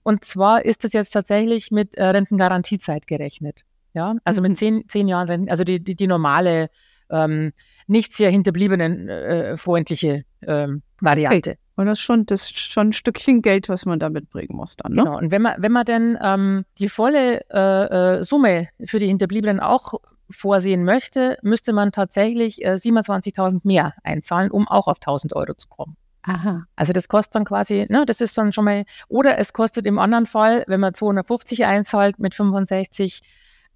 Und 0.03 0.25
zwar 0.25 0.65
ist 0.65 0.83
das 0.83 0.93
jetzt 0.93 1.11
tatsächlich 1.11 1.71
mit 1.71 1.95
äh, 1.95 2.05
Rentengarantiezeit 2.05 3.07
gerechnet. 3.07 3.61
Ja, 3.93 4.15
also 4.23 4.41
mhm. 4.41 4.49
mit 4.49 4.57
zehn, 4.57 4.83
zehn 4.87 5.07
Jahren 5.07 5.27
Renten, 5.27 5.49
also 5.49 5.63
die, 5.63 5.83
die, 5.83 5.95
die 5.95 6.07
normale, 6.07 6.69
ähm, 7.09 7.53
nicht 7.87 8.13
sehr 8.13 8.29
hinterbliebenen 8.29 9.07
äh, 9.07 9.57
freundliche 9.57 10.25
ähm, 10.45 10.83
Variante. 10.99 11.51
Okay. 11.51 11.59
Und 11.77 11.85
das 11.85 11.99
ist 11.99 12.03
schon, 12.03 12.25
das 12.25 12.41
ist 12.43 12.57
schon 12.57 12.89
ein 12.89 12.93
Stückchen 12.93 13.41
Geld, 13.43 13.69
was 13.69 13.85
man 13.85 13.99
da 13.99 14.09
mitbringen 14.09 14.55
muss 14.55 14.75
dann. 14.75 14.93
Ne? 14.93 15.03
Genau. 15.03 15.17
Und 15.17 15.31
wenn 15.31 15.43
man, 15.43 15.61
wenn 15.61 15.71
man 15.71 15.85
dann 15.85 16.17
ähm, 16.21 16.65
die 16.79 16.89
volle 16.89 17.45
äh, 17.51 18.17
äh, 18.17 18.23
Summe 18.23 18.69
für 18.83 18.97
die 18.97 19.07
Hinterbliebenen 19.07 19.59
auch 19.59 19.93
vorsehen 20.29 20.83
möchte, 20.83 21.37
müsste 21.41 21.73
man 21.73 21.91
tatsächlich 21.91 22.63
äh, 22.63 22.73
27.000 22.73 23.61
mehr 23.63 23.93
einzahlen, 24.03 24.51
um 24.51 24.67
auch 24.67 24.87
auf 24.87 24.97
1.000 24.97 25.35
Euro 25.35 25.53
zu 25.53 25.67
kommen. 25.67 25.95
Aha. 26.23 26.65
Also 26.75 26.91
das 26.93 27.07
kostet 27.07 27.35
dann 27.35 27.45
quasi, 27.45 27.85
ne, 27.89 28.05
das 28.05 28.19
ist 28.19 28.37
dann 28.37 28.51
schon 28.51 28.65
mal, 28.65 28.83
oder 29.07 29.37
es 29.37 29.53
kostet 29.53 29.85
im 29.85 29.97
anderen 29.97 30.25
Fall, 30.25 30.65
wenn 30.67 30.81
man 30.81 30.93
250 30.93 31.65
einzahlt 31.65 32.19
mit 32.19 32.35
65, 32.35 33.21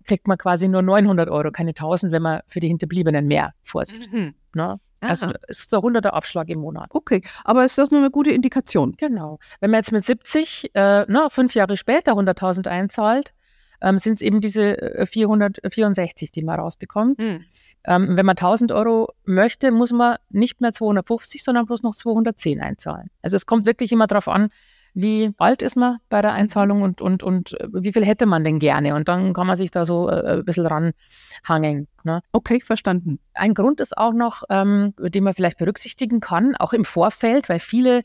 kriegt 0.05 0.27
man 0.27 0.37
quasi 0.37 0.67
nur 0.67 0.81
900 0.81 1.29
Euro, 1.29 1.51
keine 1.51 1.69
1000, 1.69 2.11
wenn 2.11 2.21
man 2.21 2.41
für 2.47 2.59
die 2.59 2.67
Hinterbliebenen 2.67 3.25
mehr 3.25 3.53
vorsieht. 3.63 4.11
Mhm. 4.11 4.33
Ne? 4.53 4.79
Also 4.99 5.31
es 5.47 5.59
ist 5.59 5.73
der 5.73 5.79
100er 5.79 6.09
Abschlag 6.09 6.49
im 6.49 6.59
Monat. 6.59 6.89
Okay, 6.91 7.23
aber 7.43 7.65
ist 7.65 7.77
das 7.77 7.89
nur 7.89 8.01
eine 8.01 8.11
gute 8.11 8.31
Indikation? 8.31 8.93
Genau. 8.97 9.39
Wenn 9.59 9.71
man 9.71 9.79
jetzt 9.79 9.91
mit 9.91 10.05
70, 10.05 10.71
äh, 10.75 11.05
ne, 11.07 11.27
fünf 11.29 11.55
Jahre 11.55 11.75
später 11.75 12.13
100.000 12.13 12.67
einzahlt, 12.67 13.33
ähm, 13.81 13.97
sind 13.97 14.15
es 14.15 14.21
eben 14.21 14.41
diese 14.41 15.05
464, 15.05 16.29
äh, 16.29 16.31
die 16.31 16.43
man 16.43 16.59
rausbekommt. 16.59 17.19
Mhm. 17.19 17.45
Ähm, 17.83 18.17
wenn 18.17 18.25
man 18.25 18.37
1000 18.37 18.71
Euro 18.71 19.09
möchte, 19.25 19.71
muss 19.71 19.91
man 19.91 20.17
nicht 20.29 20.61
mehr 20.61 20.71
250, 20.71 21.43
sondern 21.43 21.65
bloß 21.65 21.83
noch 21.83 21.95
210 21.95 22.61
einzahlen. 22.61 23.09
Also 23.21 23.35
es 23.35 23.45
kommt 23.45 23.65
wirklich 23.65 23.91
immer 23.91 24.07
darauf 24.07 24.27
an, 24.27 24.49
wie 24.93 25.31
alt 25.37 25.61
ist 25.61 25.77
man 25.77 25.99
bei 26.09 26.21
der 26.21 26.33
Einzahlung 26.33 26.81
und, 26.81 27.01
und, 27.01 27.23
und 27.23 27.59
äh, 27.59 27.67
wie 27.71 27.93
viel 27.93 28.05
hätte 28.05 28.25
man 28.25 28.43
denn 28.43 28.59
gerne? 28.59 28.95
Und 28.95 29.07
dann 29.07 29.33
kann 29.33 29.47
man 29.47 29.55
sich 29.55 29.71
da 29.71 29.85
so 29.85 30.09
äh, 30.09 30.39
ein 30.39 30.45
bisschen 30.45 30.67
ranhangen. 30.67 31.87
Ne? 32.03 32.21
Okay, 32.33 32.59
verstanden. 32.61 33.19
Ein 33.33 33.53
Grund 33.53 33.79
ist 33.79 33.97
auch 33.97 34.13
noch, 34.13 34.43
ähm, 34.49 34.93
den 34.99 35.23
man 35.23 35.33
vielleicht 35.33 35.57
berücksichtigen 35.57 36.19
kann, 36.19 36.55
auch 36.55 36.73
im 36.73 36.85
Vorfeld, 36.85 37.47
weil 37.47 37.59
viele 37.59 38.01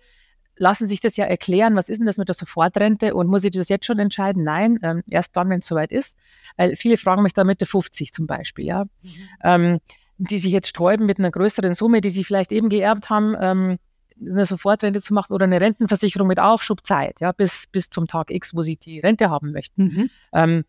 lassen 0.57 0.89
sich 0.89 1.01
das 1.01 1.17
ja 1.17 1.25
erklären, 1.27 1.77
was 1.77 1.89
ist 1.89 1.99
denn 1.99 2.07
das 2.07 2.19
mit 2.19 2.29
der 2.29 2.35
Sofortrente 2.35 3.15
und 3.15 3.29
muss 3.29 3.45
ich 3.45 3.51
das 3.51 3.69
jetzt 3.69 3.87
schon 3.87 3.99
entscheiden? 3.99 4.43
Nein, 4.43 4.79
ähm, 4.83 5.03
erst 5.09 5.37
dann, 5.37 5.51
wenn 5.51 5.61
es 5.61 5.67
soweit 5.67 5.93
ist. 5.93 6.17
Weil 6.57 6.77
viele 6.77 6.97
fragen 6.97 7.23
mich 7.23 7.35
da 7.35 7.45
Mitte 7.45 7.67
50 7.67 8.13
zum 8.13 8.27
Beispiel, 8.27 8.67
ja. 8.67 8.85
Mhm. 8.85 9.11
Ähm, 9.45 9.81
die 10.19 10.39
sich 10.39 10.53
jetzt 10.53 10.69
sträuben 10.69 11.05
mit 11.05 11.19
einer 11.19 11.31
größeren 11.31 11.75
Summe, 11.75 12.01
die 12.01 12.09
sie 12.09 12.25
vielleicht 12.25 12.51
eben 12.53 12.71
geerbt 12.71 13.11
haben, 13.11 13.37
ähm, 13.39 13.79
eine 14.19 14.47
Sofortrente 14.47 15.03
zu 15.03 15.13
machen 15.13 15.35
oder 15.35 15.45
eine 15.45 15.61
Rentenversicherung 15.61 16.27
mit 16.27 16.41
Aufschubzeit, 16.41 17.21
ja, 17.21 17.33
bis, 17.33 17.67
bis 17.67 17.91
zum 17.91 18.07
Tag 18.07 18.31
X, 18.31 18.55
wo 18.55 18.63
sie 18.63 18.77
die 18.77 18.99
Rente 18.99 19.29
haben 19.29 19.53
möchten. 19.53 19.83
Mhm. 19.85 20.11
Ähm, 20.33 20.65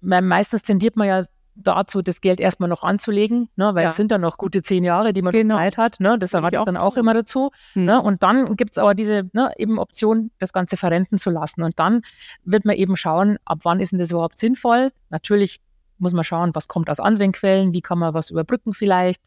meistens 0.00 0.62
tendiert 0.62 0.96
man 0.96 1.06
ja 1.06 1.22
dazu, 1.54 2.02
das 2.02 2.20
Geld 2.20 2.40
erstmal 2.40 2.68
noch 2.68 2.82
anzulegen, 2.82 3.48
ne, 3.56 3.74
weil 3.74 3.84
ja. 3.84 3.90
es 3.90 3.96
sind 3.96 4.10
dann 4.10 4.20
noch 4.20 4.38
gute 4.38 4.62
zehn 4.62 4.84
Jahre, 4.84 5.12
die 5.12 5.22
man 5.22 5.32
genau. 5.32 5.56
Zeit 5.56 5.76
hat. 5.76 6.00
Ne, 6.00 6.18
das 6.18 6.34
erwarte 6.34 6.56
ich 6.56 6.64
dann 6.64 6.76
auch 6.76 6.96
immer 6.96 7.14
dazu. 7.14 7.50
Mhm. 7.74 7.84
Ne, 7.84 8.02
und 8.02 8.22
dann 8.22 8.56
gibt 8.56 8.72
es 8.72 8.78
aber 8.78 8.94
diese 8.94 9.28
ne, 9.32 9.52
eben 9.56 9.78
Option, 9.78 10.30
das 10.38 10.52
Ganze 10.52 10.76
verrenten 10.76 11.18
zu 11.18 11.30
lassen. 11.30 11.62
Und 11.62 11.78
dann 11.78 12.02
wird 12.44 12.64
man 12.64 12.76
eben 12.76 12.96
schauen, 12.96 13.38
ab 13.44 13.60
wann 13.62 13.80
ist 13.80 13.92
denn 13.92 13.98
das 13.98 14.10
überhaupt 14.10 14.38
sinnvoll. 14.38 14.92
Natürlich 15.10 15.60
muss 15.98 16.14
man 16.14 16.24
schauen, 16.24 16.54
was 16.54 16.68
kommt 16.68 16.90
aus 16.90 17.00
anderen 17.00 17.32
Quellen, 17.32 17.74
wie 17.74 17.82
kann 17.82 17.98
man 17.98 18.14
was 18.14 18.30
überbrücken 18.30 18.74
vielleicht 18.74 19.22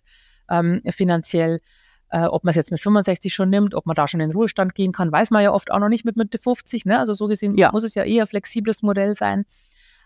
ähm, 0.49 0.81
finanziell. 0.89 1.61
Äh, 2.09 2.25
ob 2.25 2.43
man 2.43 2.51
es 2.51 2.55
jetzt 2.55 2.71
mit 2.71 2.79
65 2.79 3.33
schon 3.33 3.49
nimmt, 3.49 3.73
ob 3.73 3.85
man 3.87 3.95
da 3.95 4.07
schon 4.07 4.19
in 4.19 4.29
den 4.29 4.35
Ruhestand 4.35 4.75
gehen 4.75 4.91
kann, 4.91 5.11
weiß 5.11 5.31
man 5.31 5.41
ja 5.41 5.51
oft 5.51 5.71
auch 5.71 5.79
noch 5.79 5.89
nicht 5.89 6.05
mit 6.05 6.17
Mitte 6.17 6.37
50. 6.37 6.85
Ne? 6.85 6.99
Also 6.99 7.13
so 7.13 7.27
gesehen 7.27 7.57
ja. 7.57 7.71
muss 7.71 7.83
es 7.83 7.95
ja 7.95 8.03
eher 8.03 8.23
ein 8.23 8.27
flexibles 8.27 8.83
Modell 8.83 9.15
sein. 9.15 9.45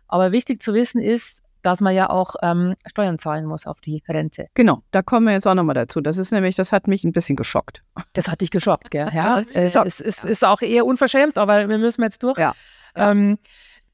Aber 0.08 0.32
wichtig 0.32 0.62
zu 0.62 0.74
wissen 0.74 1.02
ist, 1.02 1.44
dass 1.62 1.82
man 1.82 1.94
ja 1.94 2.10
auch 2.10 2.36
ähm, 2.42 2.76
Steuern 2.86 3.20
zahlen 3.20 3.46
muss 3.46 3.66
auf 3.66 3.82
die 3.82 4.04
Rente. 4.08 4.48
Genau, 4.54 4.80
da 4.92 5.02
kommen 5.02 5.26
wir 5.26 5.34
jetzt 5.34 5.48
auch 5.48 5.56
nochmal 5.56 5.76
dazu. 5.76 6.02
Das 6.02 6.18
ist 6.18 6.32
nämlich, 6.32 6.56
das 6.56 6.72
hat 6.72 6.88
mich 6.88 7.04
ein 7.04 7.12
bisschen 7.12 7.36
geschockt. 7.36 7.84
Das 8.14 8.28
hat 8.28 8.42
dich 8.42 8.52
geschockt, 8.52 8.92
gell? 8.92 9.10
Ja, 9.14 9.40
äh, 9.54 9.72
es 9.86 10.00
ist, 10.00 10.26
ist, 10.26 10.46
auch 10.46 10.62
eher 10.62 10.86
unverschämt, 10.86 11.38
aber 11.38 11.68
wir 11.68 11.78
müssen 11.78 12.02
jetzt 12.04 12.24
durch. 12.24 12.38
Ja. 12.38 12.54
Ähm, 12.96 13.38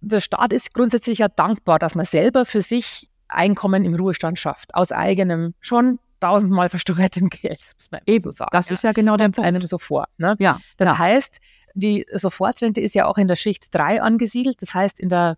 der 0.01 0.19
Staat 0.19 0.53
ist 0.53 0.73
grundsätzlich 0.73 1.19
ja 1.19 1.27
dankbar, 1.27 1.79
dass 1.79 1.95
man 1.95 2.05
selber 2.05 2.45
für 2.45 2.61
sich 2.61 3.09
Einkommen 3.27 3.85
im 3.85 3.95
Ruhestand 3.95 4.37
schafft, 4.37 4.75
aus 4.75 4.91
eigenem 4.91 5.55
schon 5.59 5.99
tausendmal 6.19 6.69
versteuertem 6.69 7.29
Geld, 7.41 7.71
muss 7.75 7.91
man 7.91 8.01
Eben, 8.05 8.23
so 8.23 8.31
sagen. 8.31 8.49
Das 8.51 8.69
ja. 8.69 8.73
ist 8.73 8.83
ja 8.83 8.91
genau 8.91 9.17
der 9.17 9.25
Punkt. 9.25 9.39
einem 9.39 9.61
so 9.61 9.77
vor. 9.77 10.07
Ne? 10.17 10.35
Ja, 10.39 10.59
das 10.77 10.89
ja. 10.89 10.97
heißt, 10.97 11.39
die 11.73 12.05
Sofortrente 12.13 12.81
ist 12.81 12.95
ja 12.95 13.05
auch 13.05 13.17
in 13.17 13.27
der 13.27 13.35
Schicht 13.35 13.73
3 13.73 14.01
angesiedelt, 14.01 14.61
das 14.61 14.73
heißt 14.73 14.99
in 14.99 15.09
der 15.09 15.37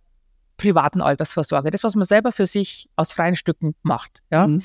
privaten 0.58 1.02
Altersvorsorge, 1.02 1.72
das, 1.72 1.84
was 1.84 1.96
man 1.96 2.04
selber 2.04 2.32
für 2.32 2.46
sich 2.46 2.90
aus 2.96 3.14
freien 3.14 3.36
Stücken 3.36 3.76
macht. 3.84 4.22
Ja? 4.32 4.48
Mhm. 4.48 4.62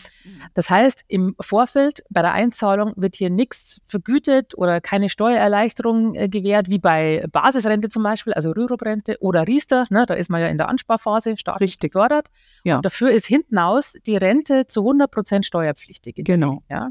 Das 0.55 0.71
heißt, 0.71 1.05
im 1.09 1.37
Vorfeld 1.41 2.03
bei 2.11 2.23
der 2.23 2.33
Einzahlung 2.33 2.95
wird 2.97 3.15
hier 3.15 3.31
nichts 3.31 3.81
vergütet 3.87 4.57
oder 4.57 4.81
keine 4.81 5.09
Steuererleichterung 5.09 6.15
äh, 6.15 6.29
gewährt, 6.29 6.71
wie 6.71 6.79
bei 6.79 7.25
Basisrente 7.31 7.89
zum 7.89 8.03
Beispiel, 8.03 8.33
also 8.33 8.51
Rürup-Rente 8.51 9.19
oder 9.21 9.47
Riester. 9.47 9.87
Ne? 9.91 10.05
Da 10.07 10.15
ist 10.15 10.31
man 10.31 10.41
ja 10.41 10.49
in 10.49 10.59
der 10.59 10.69
Ansparphase 10.69 11.37
staatlich 11.37 11.73
Richtig. 11.73 11.93
gefördert. 11.93 12.29
Ja. 12.65 12.77
Und 12.77 12.87
dafür 12.87 13.11
ist 13.11 13.27
hinten 13.27 13.59
aus 13.59 13.95
die 14.07 14.17
Rente 14.17 14.67
zu 14.67 14.81
100 14.81 15.11
Prozent 15.11 15.47
steuerpflichtig. 15.47 16.15
Genau. 16.17 16.63
Ja? 16.71 16.91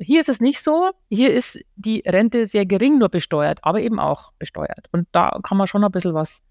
Hier 0.00 0.20
ist 0.20 0.28
es 0.28 0.40
nicht 0.40 0.60
so. 0.60 0.90
Hier 1.08 1.34
ist 1.34 1.60
die 1.74 2.04
Rente 2.06 2.46
sehr 2.46 2.66
gering 2.66 2.98
nur 2.98 3.08
besteuert, 3.08 3.58
aber 3.62 3.80
eben 3.80 3.98
auch 3.98 4.32
besteuert. 4.38 4.86
Und 4.92 5.08
da 5.12 5.38
kann 5.42 5.58
man 5.58 5.66
schon 5.66 5.82
ein 5.82 5.90
bisschen 5.90 6.14
was 6.14 6.42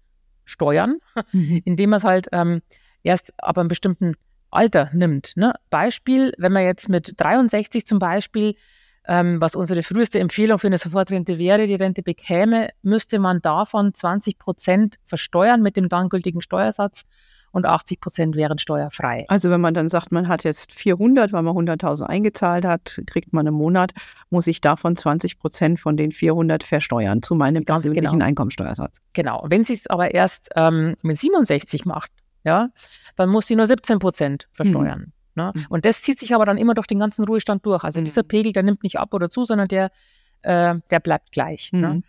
steuern, 0.48 0.98
mhm. 1.32 1.62
indem 1.64 1.90
man 1.90 1.98
es 1.98 2.04
halt 2.04 2.28
ähm, 2.32 2.62
erst 3.02 3.32
ab 3.38 3.58
einem 3.58 3.68
bestimmten 3.68 4.14
Alter 4.50 4.90
nimmt. 4.92 5.36
Ne? 5.36 5.54
Beispiel, 5.70 6.32
wenn 6.38 6.52
man 6.52 6.64
jetzt 6.64 6.88
mit 6.88 7.20
63 7.20 7.86
zum 7.86 7.98
Beispiel, 7.98 8.54
ähm, 9.06 9.40
was 9.40 9.54
unsere 9.54 9.82
früheste 9.82 10.20
Empfehlung 10.20 10.58
für 10.58 10.66
eine 10.66 10.78
Sofortrente 10.78 11.38
wäre, 11.38 11.66
die 11.66 11.74
Rente 11.74 12.02
bekäme, 12.02 12.70
müsste 12.82 13.18
man 13.18 13.40
davon 13.40 13.94
20 13.94 14.38
Prozent 14.38 14.98
versteuern 15.04 15.62
mit 15.62 15.76
dem 15.76 15.88
dann 15.88 16.08
gültigen 16.08 16.42
Steuersatz 16.42 17.04
und 17.58 17.66
80 17.66 18.00
Prozent 18.00 18.36
wären 18.36 18.58
steuerfrei. 18.58 19.26
Also 19.28 19.50
wenn 19.50 19.60
man 19.60 19.74
dann 19.74 19.88
sagt, 19.88 20.12
man 20.12 20.28
hat 20.28 20.44
jetzt 20.44 20.72
400, 20.72 21.32
weil 21.32 21.42
man 21.42 21.54
100.000 21.54 22.04
eingezahlt 22.04 22.64
hat, 22.64 23.00
kriegt 23.06 23.32
man 23.32 23.46
im 23.46 23.54
Monat, 23.54 23.92
muss 24.30 24.46
ich 24.46 24.60
davon 24.60 24.96
20 24.96 25.38
Prozent 25.38 25.80
von 25.80 25.96
den 25.96 26.12
400 26.12 26.64
versteuern 26.64 27.22
zu 27.22 27.34
meinem 27.34 27.64
Ganz 27.64 27.82
persönlichen 27.82 28.12
genau. 28.12 28.24
Einkommensteuersatz. 28.24 28.98
Genau. 29.12 29.44
Wenn 29.48 29.64
sie 29.64 29.74
es 29.74 29.86
aber 29.86 30.14
erst 30.14 30.50
ähm, 30.56 30.94
mit 31.02 31.18
67 31.18 31.84
macht, 31.84 32.10
ja, 32.44 32.68
dann 33.16 33.28
muss 33.28 33.46
sie 33.46 33.56
nur 33.56 33.66
17 33.66 33.98
Prozent 33.98 34.48
versteuern. 34.52 35.00
Mhm. 35.00 35.12
Ne? 35.34 35.52
Mhm. 35.54 35.66
Und 35.68 35.84
das 35.84 36.02
zieht 36.02 36.18
sich 36.18 36.34
aber 36.34 36.44
dann 36.44 36.58
immer 36.58 36.74
durch 36.74 36.86
den 36.86 36.98
ganzen 36.98 37.24
Ruhestand 37.24 37.64
durch. 37.66 37.84
Also 37.84 38.00
mhm. 38.00 38.06
dieser 38.06 38.22
Pegel, 38.22 38.52
der 38.52 38.62
nimmt 38.62 38.82
nicht 38.82 38.98
ab 38.98 39.12
oder 39.14 39.30
zu, 39.30 39.44
sondern 39.44 39.68
der, 39.68 39.90
äh, 40.42 40.74
der 40.90 41.00
bleibt 41.00 41.32
gleich. 41.32 41.70
Ne? 41.72 41.94
Mhm. 41.94 42.04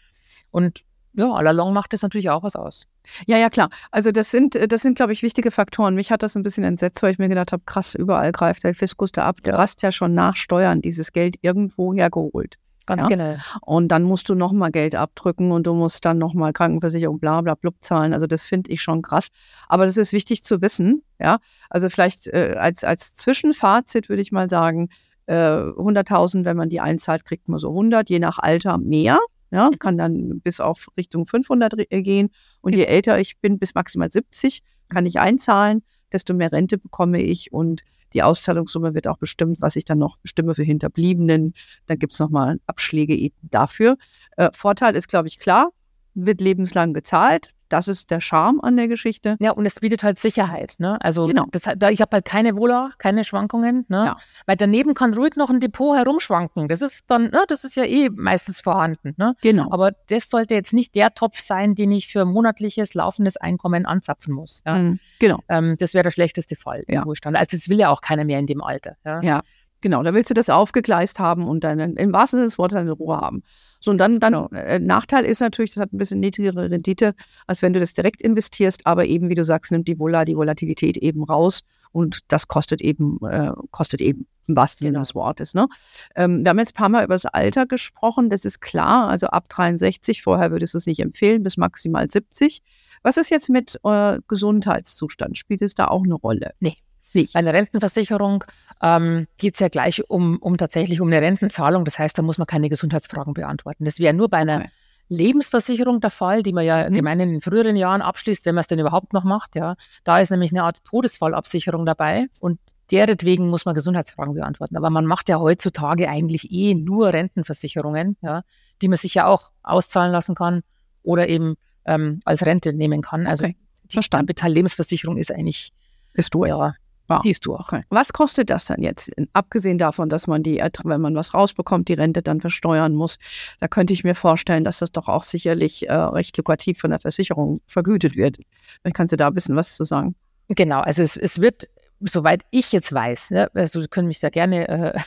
Und 0.51 0.81
ja, 1.19 1.33
allalong 1.33 1.73
macht 1.73 1.91
das 1.91 2.01
natürlich 2.01 2.29
auch 2.29 2.43
was 2.43 2.55
aus. 2.55 2.87
Ja, 3.27 3.37
ja, 3.37 3.49
klar. 3.49 3.69
Also 3.91 4.11
das 4.11 4.31
sind, 4.31 4.57
das 4.71 4.81
sind, 4.81 4.95
glaube 4.95 5.11
ich, 5.11 5.21
wichtige 5.21 5.51
Faktoren. 5.51 5.93
Mich 5.93 6.11
hat 6.11 6.23
das 6.23 6.35
ein 6.35 6.43
bisschen 6.43 6.63
entsetzt, 6.63 7.03
weil 7.03 7.11
ich 7.11 7.19
mir 7.19 7.27
gedacht 7.27 7.51
habe, 7.51 7.61
krass, 7.65 7.93
überall 7.93 8.31
greift 8.31 8.63
der 8.63 8.73
Fiskus 8.73 9.11
da 9.11 9.25
ab. 9.25 9.37
Du 9.43 9.51
hast 9.57 9.81
ja 9.81 9.91
schon 9.91 10.13
nach 10.13 10.37
Steuern 10.37 10.81
dieses 10.81 11.11
Geld 11.11 11.35
irgendwo 11.41 11.93
hergeholt. 11.93 12.55
Ganz 12.85 13.01
ja? 13.01 13.07
genau. 13.09 13.35
Und 13.61 13.89
dann 13.89 14.03
musst 14.03 14.29
du 14.29 14.35
nochmal 14.35 14.71
Geld 14.71 14.95
abdrücken 14.95 15.51
und 15.51 15.67
du 15.67 15.73
musst 15.73 16.05
dann 16.05 16.17
nochmal 16.17 16.53
Krankenversicherung, 16.53 17.19
bla 17.19 17.41
bla 17.41 17.55
blub 17.55 17.75
zahlen. 17.81 18.13
Also 18.13 18.25
das 18.25 18.45
finde 18.45 18.71
ich 18.71 18.81
schon 18.81 19.01
krass. 19.01 19.27
Aber 19.67 19.85
das 19.85 19.97
ist 19.97 20.13
wichtig 20.13 20.45
zu 20.45 20.61
wissen, 20.61 21.03
ja. 21.19 21.39
Also 21.69 21.89
vielleicht 21.89 22.27
äh, 22.27 22.55
als, 22.57 22.85
als 22.85 23.13
Zwischenfazit 23.13 24.07
würde 24.07 24.21
ich 24.21 24.31
mal 24.31 24.49
sagen, 24.49 24.87
äh, 25.25 25.33
100.000, 25.35 26.45
wenn 26.45 26.55
man 26.55 26.69
die 26.69 26.79
einzahlt, 26.79 27.25
kriegt 27.25 27.49
man 27.49 27.59
so 27.59 27.69
100, 27.69 28.09
je 28.09 28.19
nach 28.19 28.39
Alter 28.39 28.77
mehr. 28.77 29.19
Ja, 29.51 29.69
kann 29.79 29.97
dann 29.97 30.41
bis 30.41 30.59
auf 30.59 30.89
Richtung 30.97 31.25
500 31.25 31.73
äh, 31.91 32.03
gehen. 32.03 32.29
Und 32.61 32.75
je 32.75 32.83
älter 32.83 33.19
ich 33.19 33.39
bin, 33.39 33.57
bis 33.57 33.73
maximal 33.73 34.11
70, 34.11 34.61
kann 34.89 35.05
ich 35.05 35.19
einzahlen, 35.19 35.81
desto 36.11 36.33
mehr 36.33 36.51
Rente 36.51 36.77
bekomme 36.77 37.21
ich. 37.21 37.51
Und 37.51 37.81
die 38.13 38.23
Auszahlungssumme 38.23 38.93
wird 38.93 39.07
auch 39.07 39.17
bestimmt, 39.17 39.61
was 39.61 39.75
ich 39.75 39.85
dann 39.85 39.99
noch 39.99 40.17
bestimme 40.19 40.53
für 40.53 40.63
Hinterbliebenen. 40.63 41.53
Dann 41.87 41.99
gibt 41.99 42.13
es 42.13 42.19
nochmal 42.19 42.59
Abschläge 42.67 43.15
eben 43.15 43.35
dafür. 43.41 43.97
Äh, 44.37 44.49
Vorteil 44.53 44.95
ist, 44.95 45.07
glaube 45.07 45.27
ich, 45.27 45.39
klar, 45.39 45.71
wird 46.13 46.41
lebenslang 46.41 46.93
gezahlt. 46.93 47.55
Das 47.69 47.87
ist 47.87 48.11
der 48.11 48.21
Charme 48.21 48.59
an 48.61 48.77
der 48.77 48.87
Geschichte. 48.87 49.37
Ja, 49.39 49.51
und 49.51 49.65
es 49.65 49.79
bietet 49.79 50.03
halt 50.03 50.19
Sicherheit. 50.19 50.75
Ne? 50.79 50.97
Also 51.01 51.23
genau. 51.23 51.45
das, 51.51 51.69
da, 51.77 51.89
ich 51.89 52.01
habe 52.01 52.11
halt 52.13 52.25
keine 52.25 52.57
Wohler, 52.57 52.91
keine 52.97 53.23
Schwankungen. 53.23 53.85
Ne? 53.87 54.05
Ja. 54.05 54.17
Weil 54.45 54.57
daneben 54.57 54.93
kann 54.93 55.13
ruhig 55.13 55.35
noch 55.35 55.49
ein 55.49 55.59
Depot 55.59 55.95
herumschwanken. 55.95 56.67
Das 56.67 56.81
ist 56.81 57.05
dann, 57.07 57.29
ne, 57.29 57.45
das 57.47 57.63
ist 57.63 57.75
ja 57.75 57.83
eh 57.83 58.09
meistens 58.09 58.59
vorhanden. 58.59 59.13
Ne? 59.17 59.35
Genau. 59.41 59.71
Aber 59.71 59.91
das 60.09 60.29
sollte 60.29 60.55
jetzt 60.55 60.73
nicht 60.73 60.95
der 60.95 61.13
Topf 61.13 61.39
sein, 61.39 61.75
den 61.75 61.91
ich 61.91 62.07
für 62.07 62.25
monatliches 62.25 62.93
laufendes 62.93 63.37
Einkommen 63.37 63.85
anzapfen 63.85 64.33
muss. 64.33 64.63
Ja? 64.65 64.75
Mhm. 64.75 64.99
Genau. 65.19 65.39
Ähm, 65.47 65.75
das 65.77 65.93
wäre 65.93 66.03
der 66.03 66.11
schlechteste 66.11 66.55
Fall 66.55 66.83
ja. 66.87 67.01
im 67.01 67.03
Ruhestand. 67.03 67.37
Also 67.37 67.55
das 67.55 67.69
will 67.69 67.79
ja 67.79 67.89
auch 67.89 68.01
keiner 68.01 68.25
mehr 68.25 68.39
in 68.39 68.47
dem 68.47 68.61
Alter. 68.61 68.95
Ja. 69.05 69.21
ja. 69.21 69.41
Genau, 69.81 70.03
da 70.03 70.13
willst 70.13 70.29
du 70.29 70.33
das 70.33 70.49
aufgegleist 70.49 71.19
haben 71.19 71.47
und 71.47 71.63
dann 71.63 71.79
im 71.79 72.11
wahrsten 72.11 72.39
Sinne 72.39 72.47
des 72.47 72.57
Wortes 72.57 72.77
eine 72.77 72.91
Ruhe 72.91 73.17
haben. 73.17 73.43
So, 73.79 73.91
und 73.91 73.97
dann, 73.97 74.19
dann 74.19 74.33
genau. 74.33 74.49
äh, 74.51 74.79
Nachteil 74.79 75.23
ist 75.23 75.39
natürlich, 75.39 75.73
das 75.73 75.81
hat 75.81 75.93
ein 75.93 75.97
bisschen 75.97 76.19
niedrigere 76.19 76.69
Rendite, 76.69 77.15
als 77.47 77.61
wenn 77.61 77.73
du 77.73 77.79
das 77.79 77.93
direkt 77.93 78.21
investierst, 78.21 78.85
aber 78.85 79.05
eben, 79.05 79.29
wie 79.29 79.35
du 79.35 79.45
sagst, 79.45 79.71
nimmt 79.71 79.87
die 79.87 79.97
Vola, 79.97 80.25
die 80.25 80.35
Volatilität 80.35 80.97
eben 80.97 81.23
raus 81.23 81.61
und 81.93 82.19
das 82.27 82.49
kostet 82.49 82.81
eben, 82.81 83.19
äh, 83.25 83.51
kostet 83.71 84.01
eben 84.01 84.27
im 84.47 84.55
wahrsten 84.57 84.79
Sinne 84.79 84.93
genau. 84.93 85.03
des 85.03 85.15
Wortes. 85.15 85.53
Ne? 85.53 85.67
Ähm, 86.15 86.43
wir 86.43 86.49
haben 86.49 86.59
jetzt 86.59 86.71
ein 86.71 86.77
paar 86.77 86.89
Mal 86.89 87.05
über 87.05 87.15
das 87.15 87.25
Alter 87.25 87.65
gesprochen, 87.65 88.29
das 88.29 88.43
ist 88.43 88.59
klar, 88.59 89.07
also 89.07 89.27
ab 89.27 89.47
63, 89.47 90.21
vorher 90.23 90.51
würdest 90.51 90.73
du 90.73 90.77
es 90.77 90.87
nicht 90.87 90.99
empfehlen, 90.99 91.41
bis 91.43 91.55
maximal 91.55 92.09
70. 92.09 92.61
Was 93.01 93.15
ist 93.15 93.29
jetzt 93.29 93.49
mit 93.49 93.79
äh, 93.85 94.19
Gesundheitszustand? 94.27 95.37
Spielt 95.37 95.61
es 95.61 95.73
da 95.73 95.87
auch 95.87 96.03
eine 96.03 96.15
Rolle? 96.15 96.51
Nee. 96.59 96.77
Bei 97.13 97.27
einer 97.33 97.53
Rentenversicherung 97.53 98.43
ähm, 98.81 99.27
geht 99.37 99.55
es 99.55 99.59
ja 99.59 99.67
gleich 99.67 100.09
um, 100.09 100.37
um 100.37 100.57
tatsächlich 100.57 101.01
um 101.01 101.07
eine 101.07 101.21
Rentenzahlung. 101.21 101.85
Das 101.85 101.99
heißt, 101.99 102.17
da 102.17 102.21
muss 102.21 102.37
man 102.37 102.47
keine 102.47 102.69
Gesundheitsfragen 102.69 103.33
beantworten. 103.33 103.85
Das 103.85 103.99
wäre 103.99 104.13
nur 104.13 104.29
bei 104.29 104.37
einer 104.37 104.57
okay. 104.57 104.69
Lebensversicherung 105.09 106.01
der 106.01 106.11
Fall, 106.11 106.43
die 106.43 106.53
man 106.53 106.65
ja 106.65 106.89
mhm. 106.89 106.93
gemeinhin 106.93 107.33
in 107.33 107.41
früheren 107.41 107.75
Jahren 107.75 108.01
abschließt, 108.01 108.45
wenn 108.45 108.55
man 108.55 108.61
es 108.61 108.67
denn 108.67 108.79
überhaupt 108.79 109.13
noch 109.13 109.23
macht. 109.23 109.55
Ja, 109.55 109.75
da 110.03 110.19
ist 110.19 110.29
nämlich 110.29 110.51
eine 110.51 110.63
Art 110.63 110.83
Todesfallabsicherung 110.85 111.85
dabei 111.85 112.27
und 112.39 112.59
deretwegen 112.91 113.49
muss 113.49 113.65
man 113.65 113.75
Gesundheitsfragen 113.75 114.33
beantworten. 114.33 114.77
Aber 114.77 114.89
man 114.89 115.05
macht 115.05 115.29
ja 115.29 115.39
heutzutage 115.39 116.09
eigentlich 116.09 116.51
eh 116.51 116.75
nur 116.75 117.13
Rentenversicherungen, 117.13 118.17
ja, 118.21 118.43
die 118.81 118.87
man 118.87 118.97
sich 118.97 119.15
ja 119.15 119.25
auch 119.25 119.51
auszahlen 119.63 120.11
lassen 120.11 120.35
kann 120.35 120.61
oder 121.03 121.27
eben 121.27 121.55
ähm, 121.85 122.19
als 122.25 122.45
Rente 122.45 122.73
nehmen 122.73 123.01
kann. 123.01 123.27
Also 123.27 123.45
okay. 123.45 123.55
die 123.83 123.99
Kapital-Lebensversicherung 123.99 125.17
ist 125.17 125.31
eigentlich 125.31 125.73
ist 126.13 126.33
durch. 126.33 126.49
Ja, 126.49 126.73
Wow. 127.09 127.21
Die 127.21 127.31
ist 127.31 127.45
durch. 127.45 127.59
Okay. 127.59 127.81
Was 127.89 128.13
kostet 128.13 128.51
das 128.51 128.65
dann 128.65 128.83
jetzt? 128.83 129.11
Abgesehen 129.33 129.79
davon, 129.79 130.09
dass 130.09 130.27
man 130.27 130.43
die, 130.43 130.63
wenn 130.83 131.01
man 131.01 131.15
was 131.15 131.33
rausbekommt, 131.33 131.87
die 131.87 131.93
Rente 131.93 132.21
dann 132.21 132.39
versteuern 132.39 132.93
muss. 132.93 133.17
Da 133.59 133.67
könnte 133.67 133.93
ich 133.93 134.03
mir 134.03 134.13
vorstellen, 134.13 134.63
dass 134.63 134.79
das 134.79 134.91
doch 134.91 135.07
auch 135.07 135.23
sicherlich 135.23 135.89
äh, 135.89 135.93
recht 135.93 136.37
lukrativ 136.37 136.79
von 136.79 136.91
der 136.91 136.99
Versicherung 136.99 137.61
vergütet 137.65 138.15
wird. 138.15 138.37
Vielleicht 138.81 138.95
kannst 138.95 139.11
du 139.11 139.17
da 139.17 139.27
ein 139.27 139.33
bisschen 139.33 139.55
was 139.55 139.75
zu 139.75 139.83
sagen. 139.83 140.15
Genau, 140.49 140.81
also 140.81 141.01
es, 141.01 141.17
es 141.17 141.41
wird, 141.41 141.67
soweit 141.99 142.43
ich 142.51 142.71
jetzt 142.71 142.93
weiß, 142.93 143.31
ne, 143.31 143.49
also 143.53 143.81
Sie 143.81 143.87
können 143.87 144.07
mich 144.07 144.19
da 144.19 144.29
gerne 144.29 144.67
äh, 144.67 144.99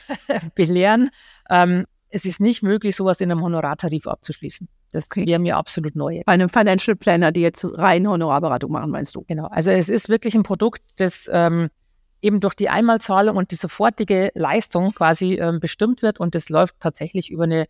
belehren, 0.55 1.09
ähm, 1.49 1.85
es 2.09 2.25
ist 2.25 2.39
nicht 2.39 2.61
möglich, 2.61 2.95
sowas 2.95 3.21
in 3.21 3.31
einem 3.31 3.41
Honorartarif 3.41 4.07
abzuschließen. 4.07 4.67
Das 4.91 5.07
okay. 5.09 5.25
wäre 5.25 5.39
mir 5.39 5.57
absolut 5.57 5.95
neu. 5.95 6.21
Bei 6.25 6.33
einem 6.33 6.47
Financial 6.47 6.95
Planner, 6.95 7.31
die 7.31 7.41
jetzt 7.41 7.65
rein 7.77 8.07
Honorarberatung 8.07 8.71
machen, 8.71 8.91
meinst 8.91 9.15
du? 9.15 9.25
Genau. 9.27 9.47
Also 9.47 9.71
es 9.71 9.89
ist 9.89 10.09
wirklich 10.09 10.35
ein 10.35 10.43
Produkt, 10.43 10.83
das 10.97 11.27
ähm, 11.33 11.69
eben 12.23 12.39
durch 12.39 12.55
die 12.55 12.69
Einmalzahlung 12.69 13.35
und 13.37 13.51
die 13.51 13.55
sofortige 13.55 14.31
Leistung 14.33 14.93
quasi 14.93 15.35
ähm, 15.35 15.59
bestimmt 15.59 16.01
wird 16.01 16.19
und 16.19 16.35
das 16.35 16.49
läuft 16.49 16.79
tatsächlich 16.79 17.29
über 17.29 17.43
eine, 17.43 17.67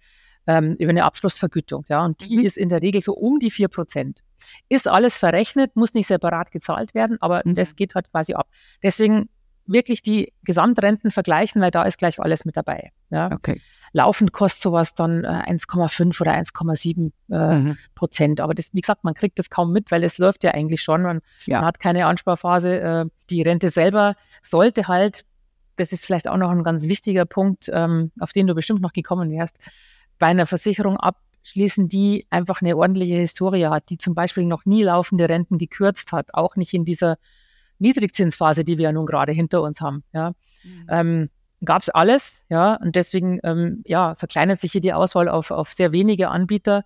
ähm, 0.48 0.76
über 0.80 0.92
eine 0.92 1.04
Abschlussvergütung. 1.04 1.86
Ja, 1.90 2.06
und 2.06 2.24
die 2.26 2.38
mhm. 2.38 2.46
ist 2.46 2.58
in 2.58 2.70
der 2.70 2.82
Regel 2.82 3.02
so 3.02 3.14
um 3.14 3.40
die 3.40 3.52
4 3.52 3.68
Prozent. 3.68 4.24
Ist 4.70 4.88
alles 4.88 5.18
verrechnet, 5.18 5.76
muss 5.76 5.94
nicht 5.94 6.08
separat 6.08 6.52
gezahlt 6.52 6.94
werden, 6.94 7.18
aber 7.22 7.42
mhm. 7.44 7.56
das 7.56 7.76
geht 7.76 7.96
halt 7.96 8.12
quasi 8.12 8.34
ab. 8.34 8.48
Deswegen 8.84 9.30
wirklich 9.66 10.02
die 10.02 10.34
Gesamtrenten 10.44 11.12
vergleichen, 11.12 11.62
weil 11.62 11.72
da 11.72 11.84
ist 11.84 11.98
gleich 11.98 12.20
alles 12.20 12.46
mit 12.46 12.58
dabei. 12.58 12.92
Ja. 13.10 13.32
Okay. 13.32 13.60
Laufend 13.94 14.34
kostet 14.34 14.62
sowas 14.62 14.96
dann 14.96 15.24
äh, 15.24 15.28
1,5 15.28 16.20
oder 16.22 16.34
1,7 16.34 17.12
äh, 17.30 17.56
mhm. 17.56 17.78
Prozent. 17.96 18.42
Aber 18.42 18.54
das, 18.54 18.74
wie 18.74 18.82
gesagt, 18.82 19.04
man 19.04 19.14
kriegt 19.14 19.40
das 19.40 19.50
kaum 19.50 19.72
mit, 19.72 19.92
weil 19.92 20.04
es 20.04 20.18
läuft 20.18 20.44
ja 20.44 20.52
eigentlich 20.52 20.82
schon. 20.82 21.04
Man, 21.04 21.22
ja. 21.46 21.60
man 21.60 21.68
hat 21.68 21.80
keine 21.80 22.06
Ansparphase. 22.08 22.80
Äh, 22.80 23.06
die 23.30 23.42
Rente 23.42 23.70
selber 23.70 24.16
sollte 24.42 24.88
halt, 24.88 25.26
das 25.76 25.94
ist 25.94 26.06
vielleicht 26.06 26.28
auch 26.28 26.38
noch 26.38 26.50
ein 26.50 26.64
ganz 26.64 26.88
wichtiger 26.88 27.26
Punkt, 27.26 27.70
ähm, 27.72 28.12
auf 28.20 28.32
den 28.34 28.48
du 28.48 28.56
bestimmt 28.56 28.82
noch 28.82 28.94
gekommen 28.94 29.32
wärst, 29.32 29.58
bei 30.20 30.28
einer 30.28 30.46
Versicherung 30.46 30.98
abschließen, 30.98 31.88
die 31.88 32.28
einfach 32.30 32.62
eine 32.62 32.76
ordentliche 32.76 33.16
Historie 33.16 33.68
hat, 33.68 33.90
die 33.90 33.98
zum 33.98 34.16
Beispiel 34.16 34.46
noch 34.46 34.66
nie 34.66 34.84
laufende 34.84 35.30
Renten 35.30 35.58
gekürzt 35.58 36.12
hat, 36.12 36.34
auch 36.34 36.56
nicht 36.56 36.74
in 36.74 36.86
dieser 36.86 37.18
Niedrigzinsphase, 37.80 38.64
die 38.64 38.78
wir 38.78 38.86
ja 38.86 38.92
nun 38.92 39.06
gerade 39.06 39.32
hinter 39.32 39.62
uns 39.62 39.82
haben. 39.82 40.04
Ja. 40.14 40.30
Mhm. 40.64 40.88
Ähm, 40.90 41.30
Gab 41.66 41.82
es 41.82 41.90
alles, 41.90 42.46
ja, 42.50 42.76
und 42.76 42.98
deswegen 42.98 43.40
ähm, 43.44 43.84
ja, 43.86 44.16
verkleinert 44.16 44.60
sich 44.60 44.74
hier 44.74 44.82
die 44.82 44.92
Auswahl 44.92 45.30
auf, 45.30 45.50
auf 45.50 45.72
sehr 45.72 45.94
wenige 45.94 46.28
Anbieter, 46.28 46.84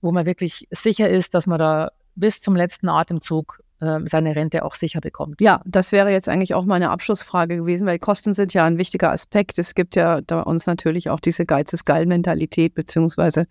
wo 0.00 0.10
man 0.10 0.26
wirklich 0.26 0.66
sicher 0.72 1.08
ist, 1.08 1.34
dass 1.34 1.46
man 1.46 1.60
da 1.60 1.92
bis 2.16 2.40
zum 2.40 2.56
letzten 2.56 2.88
Atemzug 2.88 3.60
seine 3.78 4.34
Rente 4.34 4.64
auch 4.64 4.74
sicher 4.74 5.00
bekommt. 5.00 5.40
Ja, 5.40 5.60
das 5.66 5.92
wäre 5.92 6.10
jetzt 6.10 6.28
eigentlich 6.28 6.54
auch 6.54 6.64
meine 6.64 6.90
Abschlussfrage 6.90 7.56
gewesen, 7.56 7.86
weil 7.86 7.98
Kosten 7.98 8.32
sind 8.32 8.54
ja 8.54 8.64
ein 8.64 8.78
wichtiger 8.78 9.10
Aspekt. 9.10 9.58
Es 9.58 9.74
gibt 9.74 9.96
ja 9.96 10.20
bei 10.26 10.40
uns 10.40 10.66
natürlich 10.66 11.10
auch 11.10 11.20
diese 11.20 11.44
Geiz 11.44 11.72
ist 11.72 11.84
geil 11.84 12.06
Mentalität, 12.06 12.74
beziehungsweise 12.74 13.46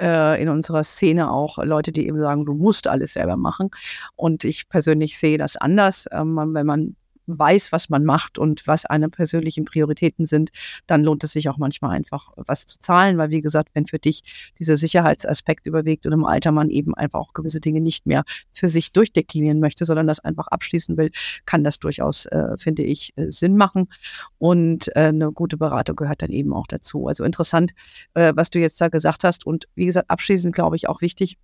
äh, 0.00 0.42
in 0.42 0.48
unserer 0.48 0.82
Szene 0.82 1.30
auch 1.30 1.58
Leute, 1.58 1.92
die 1.92 2.08
eben 2.08 2.18
sagen, 2.18 2.44
du 2.44 2.54
musst 2.54 2.88
alles 2.88 3.12
selber 3.12 3.36
machen. 3.36 3.70
Und 4.16 4.44
ich 4.44 4.68
persönlich 4.68 5.18
sehe 5.18 5.38
das 5.38 5.56
anders. 5.56 6.06
Ähm, 6.12 6.36
wenn 6.54 6.66
man 6.66 6.96
weiß, 7.28 7.72
was 7.72 7.88
man 7.88 8.04
macht 8.04 8.38
und 8.38 8.66
was 8.66 8.84
eine 8.86 9.08
persönlichen 9.08 9.64
Prioritäten 9.64 10.26
sind, 10.26 10.50
dann 10.86 11.02
lohnt 11.02 11.24
es 11.24 11.32
sich 11.32 11.48
auch 11.48 11.58
manchmal 11.58 11.90
einfach 11.90 12.30
was 12.36 12.66
zu 12.66 12.78
zahlen, 12.78 13.18
weil 13.18 13.30
wie 13.30 13.42
gesagt, 13.42 13.70
wenn 13.74 13.86
für 13.86 13.98
dich 13.98 14.52
dieser 14.58 14.76
Sicherheitsaspekt 14.76 15.66
überwiegt 15.66 16.06
und 16.06 16.12
im 16.12 16.24
Alter 16.24 16.52
man 16.52 16.70
eben 16.70 16.94
einfach 16.94 17.20
auch 17.20 17.32
gewisse 17.32 17.60
Dinge 17.60 17.80
nicht 17.80 18.06
mehr 18.06 18.24
für 18.50 18.68
sich 18.68 18.92
durchdeklinieren 18.92 19.60
möchte, 19.60 19.84
sondern 19.84 20.06
das 20.06 20.20
einfach 20.20 20.48
abschließen 20.48 20.96
will, 20.96 21.10
kann 21.46 21.64
das 21.64 21.78
durchaus, 21.78 22.26
äh, 22.26 22.56
finde 22.58 22.82
ich, 22.82 23.12
äh, 23.16 23.30
Sinn 23.30 23.56
machen. 23.56 23.88
Und 24.38 24.88
äh, 24.96 25.08
eine 25.08 25.32
gute 25.32 25.56
Beratung 25.56 25.96
gehört 25.96 26.22
dann 26.22 26.30
eben 26.30 26.52
auch 26.52 26.66
dazu. 26.66 27.06
Also 27.06 27.24
interessant, 27.24 27.72
äh, 28.14 28.32
was 28.34 28.50
du 28.50 28.58
jetzt 28.58 28.80
da 28.80 28.88
gesagt 28.88 29.24
hast. 29.24 29.46
Und 29.46 29.68
wie 29.74 29.86
gesagt, 29.86 30.10
abschließend 30.10 30.54
glaube 30.54 30.76
ich 30.76 30.88
auch 30.88 31.00
wichtig, 31.00 31.38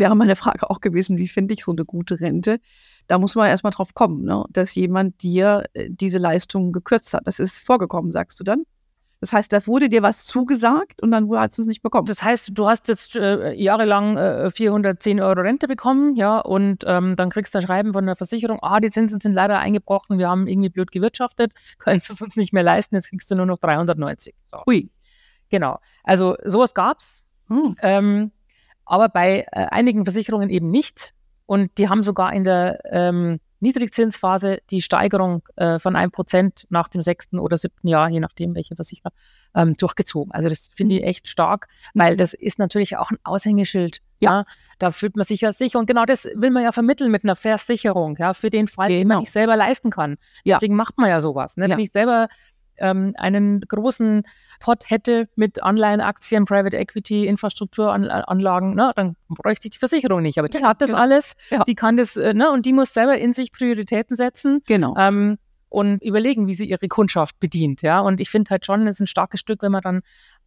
wäre 0.00 0.16
meine 0.16 0.34
Frage 0.34 0.68
auch 0.68 0.80
gewesen, 0.80 1.16
wie 1.18 1.28
finde 1.28 1.54
ich 1.54 1.64
so 1.64 1.70
eine 1.70 1.84
gute 1.84 2.20
Rente? 2.20 2.58
Da 3.06 3.18
muss 3.18 3.36
man 3.36 3.48
erstmal 3.48 3.72
drauf 3.72 3.94
kommen, 3.94 4.24
ne? 4.24 4.44
dass 4.50 4.74
jemand 4.74 5.22
dir 5.22 5.64
äh, 5.74 5.88
diese 5.90 6.18
Leistung 6.18 6.72
gekürzt 6.72 7.14
hat. 7.14 7.26
Das 7.26 7.38
ist 7.38 7.64
vorgekommen, 7.64 8.10
sagst 8.10 8.40
du 8.40 8.44
dann? 8.44 8.64
Das 9.20 9.34
heißt, 9.34 9.52
da 9.52 9.66
wurde 9.66 9.90
dir 9.90 10.02
was 10.02 10.24
zugesagt 10.24 11.02
und 11.02 11.10
dann 11.10 11.30
hast 11.32 11.58
du 11.58 11.62
es 11.62 11.68
nicht 11.68 11.82
bekommen. 11.82 12.06
Das 12.06 12.22
heißt, 12.22 12.52
du 12.54 12.66
hast 12.66 12.88
jetzt 12.88 13.16
äh, 13.16 13.52
jahrelang 13.52 14.16
äh, 14.16 14.50
410 14.50 15.20
Euro 15.20 15.42
Rente 15.42 15.68
bekommen, 15.68 16.16
ja, 16.16 16.38
und 16.38 16.84
ähm, 16.86 17.16
dann 17.16 17.28
kriegst 17.28 17.54
du 17.54 17.58
ein 17.58 17.62
Schreiben 17.62 17.92
von 17.92 18.06
der 18.06 18.16
Versicherung, 18.16 18.60
ah, 18.62 18.80
die 18.80 18.88
Zinsen 18.88 19.20
sind 19.20 19.32
leider 19.32 19.58
eingebrochen, 19.58 20.18
wir 20.18 20.28
haben 20.28 20.48
irgendwie 20.48 20.70
blöd 20.70 20.90
gewirtschaftet, 20.90 21.52
können 21.78 21.98
es 21.98 22.10
uns 22.10 22.36
nicht 22.36 22.54
mehr 22.54 22.62
leisten, 22.62 22.94
jetzt 22.94 23.10
kriegst 23.10 23.30
du 23.30 23.34
nur 23.34 23.46
noch 23.46 23.58
390. 23.58 24.34
So. 24.46 24.62
Ui. 24.66 24.90
Genau. 25.50 25.80
Also 26.02 26.36
sowas 26.44 26.72
gab's. 26.72 27.26
Hm. 27.48 27.76
Ähm, 27.82 28.30
aber 28.90 29.08
bei 29.08 29.46
äh, 29.52 29.66
einigen 29.70 30.04
Versicherungen 30.04 30.50
eben 30.50 30.70
nicht. 30.70 31.14
Und 31.46 31.78
die 31.78 31.88
haben 31.88 32.02
sogar 32.02 32.32
in 32.32 32.44
der 32.44 32.80
ähm, 32.90 33.40
Niedrigzinsphase 33.60 34.60
die 34.70 34.82
Steigerung 34.82 35.42
äh, 35.56 35.78
von 35.78 35.94
einem 35.94 36.10
Prozent 36.10 36.66
nach 36.70 36.88
dem 36.88 37.02
sechsten 37.02 37.38
oder 37.38 37.56
siebten 37.56 37.88
Jahr, 37.88 38.08
je 38.08 38.20
nachdem 38.20 38.54
welcher 38.54 38.76
Versicherer, 38.76 39.12
ähm, 39.54 39.74
durchgezogen. 39.74 40.32
Also 40.32 40.48
das 40.48 40.68
finde 40.68 40.96
ich 40.96 41.04
echt 41.04 41.28
stark, 41.28 41.68
weil 41.94 42.16
das 42.16 42.34
ist 42.34 42.58
natürlich 42.58 42.96
auch 42.96 43.10
ein 43.10 43.18
Aushängeschild. 43.22 44.00
Ja. 44.22 44.44
da 44.78 44.90
fühlt 44.90 45.16
man 45.16 45.24
sich 45.24 45.40
ja 45.40 45.50
sicher. 45.50 45.78
Und 45.78 45.86
genau 45.86 46.04
das 46.04 46.26
will 46.34 46.50
man 46.50 46.62
ja 46.62 46.72
vermitteln 46.72 47.10
mit 47.10 47.24
einer 47.24 47.36
Versicherung, 47.36 48.16
ja, 48.18 48.34
für 48.34 48.50
den 48.50 48.68
Fall, 48.68 48.88
genau. 48.88 48.98
den 48.98 49.08
man 49.08 49.18
nicht 49.20 49.30
selber 49.30 49.56
leisten 49.56 49.90
kann. 49.90 50.18
Ja. 50.44 50.56
Deswegen 50.56 50.74
macht 50.74 50.98
man 50.98 51.08
ja 51.08 51.20
sowas. 51.20 51.56
Ne? 51.56 51.66
Ja. 51.66 51.70
Wenn 51.70 51.80
ich 51.80 51.90
selber 51.90 52.28
ähm, 52.80 53.14
einen 53.18 53.60
großen 53.60 54.22
Pot 54.58 54.84
hätte 54.88 55.28
mit 55.36 55.62
Anleihen, 55.62 56.00
Private 56.44 56.76
Equity, 56.76 57.26
Infrastrukturanlagen, 57.26 58.74
ne, 58.74 58.92
dann 58.96 59.16
bräuchte 59.28 59.68
ich 59.68 59.72
die 59.72 59.78
Versicherung 59.78 60.22
nicht. 60.22 60.38
Aber 60.38 60.48
die 60.48 60.62
hat 60.62 60.80
das 60.80 60.90
genau. 60.90 61.00
alles, 61.00 61.34
ja. 61.50 61.64
die 61.64 61.74
kann 61.74 61.96
das, 61.96 62.16
äh, 62.16 62.34
ne, 62.34 62.50
und 62.50 62.66
die 62.66 62.72
muss 62.72 62.92
selber 62.92 63.16
in 63.18 63.32
sich 63.32 63.52
Prioritäten 63.52 64.16
setzen. 64.16 64.60
Genau. 64.66 64.94
Ähm, 64.98 65.38
und 65.68 66.02
überlegen, 66.02 66.48
wie 66.48 66.54
sie 66.54 66.68
ihre 66.68 66.88
Kundschaft 66.88 67.38
bedient. 67.38 67.82
Ja, 67.82 68.00
und 68.00 68.20
ich 68.20 68.28
finde 68.28 68.50
halt 68.50 68.66
schon, 68.66 68.86
es 68.88 68.96
ist 68.96 69.02
ein 69.02 69.06
starkes 69.06 69.38
Stück, 69.40 69.62
wenn 69.62 69.70
man 69.70 69.82
dann 69.82 70.02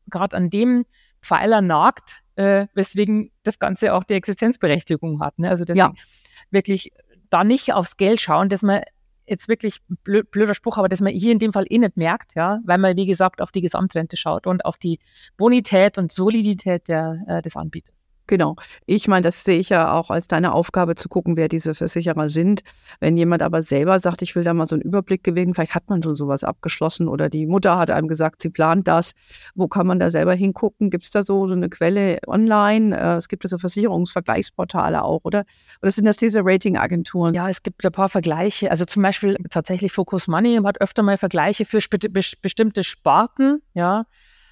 gerade 0.09 0.35
an 0.35 0.49
dem 0.49 0.85
Pfeiler 1.21 1.61
nagt, 1.61 2.21
äh, 2.35 2.67
weswegen 2.73 3.31
das 3.43 3.57
Ganze 3.57 3.93
auch 3.93 4.03
die 4.03 4.15
Existenzberechtigung 4.15 5.21
hat. 5.21 5.39
Ne? 5.39 5.49
Also 5.49 5.63
deswegen 5.63 5.95
ja. 5.95 6.03
wirklich 6.51 6.91
da 7.29 7.43
nicht 7.43 7.73
aufs 7.73 7.97
Geld 7.97 8.21
schauen, 8.21 8.49
dass 8.49 8.61
man 8.61 8.81
jetzt 9.25 9.47
wirklich 9.47 9.81
blöd, 10.03 10.29
blöder 10.31 10.53
Spruch, 10.53 10.77
aber 10.77 10.89
dass 10.89 11.01
man 11.01 11.13
hier 11.13 11.31
in 11.31 11.39
dem 11.39 11.53
Fall 11.53 11.65
eh 11.69 11.77
nicht 11.77 11.97
merkt, 11.97 12.35
ja, 12.35 12.59
weil 12.65 12.77
man, 12.77 12.95
wie 12.97 13.05
gesagt, 13.05 13.41
auf 13.41 13.51
die 13.51 13.61
Gesamtrente 13.61 14.17
schaut 14.17 14.47
und 14.47 14.65
auf 14.65 14.77
die 14.77 14.99
Bonität 15.37 15.97
und 15.97 16.11
Solidität 16.11 16.87
der, 16.87 17.23
äh, 17.27 17.41
des 17.41 17.55
Anbieters. 17.55 18.02
Genau. 18.27 18.55
Ich 18.85 19.07
meine, 19.09 19.23
das 19.23 19.43
sehe 19.43 19.59
ich 19.59 19.69
ja 19.69 19.93
auch 19.93 20.09
als 20.09 20.27
deine 20.27 20.53
Aufgabe 20.53 20.95
zu 20.95 21.09
gucken, 21.09 21.35
wer 21.35 21.49
diese 21.49 21.75
Versicherer 21.75 22.29
sind. 22.29 22.61
Wenn 23.01 23.17
jemand 23.17 23.41
aber 23.41 23.61
selber 23.61 23.99
sagt, 23.99 24.21
ich 24.21 24.35
will 24.35 24.45
da 24.45 24.53
mal 24.53 24.65
so 24.65 24.75
einen 24.75 24.81
Überblick 24.81 25.23
gewinnen, 25.23 25.53
vielleicht 25.53 25.75
hat 25.75 25.89
man 25.89 26.01
schon 26.01 26.15
sowas 26.15 26.43
abgeschlossen 26.45 27.09
oder 27.09 27.29
die 27.29 27.45
Mutter 27.45 27.77
hat 27.77 27.91
einem 27.91 28.07
gesagt, 28.07 28.41
sie 28.41 28.49
plant 28.49 28.87
das. 28.87 29.13
Wo 29.55 29.67
kann 29.67 29.87
man 29.87 29.99
da 29.99 30.09
selber 30.09 30.33
hingucken? 30.33 30.89
Gibt 30.89 31.03
es 31.03 31.11
da 31.11 31.23
so, 31.23 31.43
eine 31.43 31.69
Quelle 31.69 32.19
online? 32.27 32.97
Äh, 32.97 33.17
es 33.17 33.27
gibt 33.27 33.47
so 33.47 33.57
Versicherungsvergleichsportale 33.57 35.03
auch, 35.03 35.21
oder? 35.25 35.43
Oder 35.81 35.91
sind 35.91 36.05
das 36.05 36.15
diese 36.15 36.41
Ratingagenturen? 36.45 37.33
Ja, 37.33 37.49
es 37.49 37.61
gibt 37.61 37.85
ein 37.85 37.91
paar 37.91 38.09
Vergleiche. 38.09 38.71
Also 38.71 38.85
zum 38.85 39.03
Beispiel 39.03 39.35
tatsächlich 39.49 39.91
Focus 39.91 40.27
Money 40.27 40.59
hat 40.63 40.79
öfter 40.79 41.03
mal 41.03 41.17
Vergleiche 41.17 41.65
für 41.65 41.79
bestimmte 41.89 42.83
Sparten, 42.83 43.61
ja. 43.73 44.05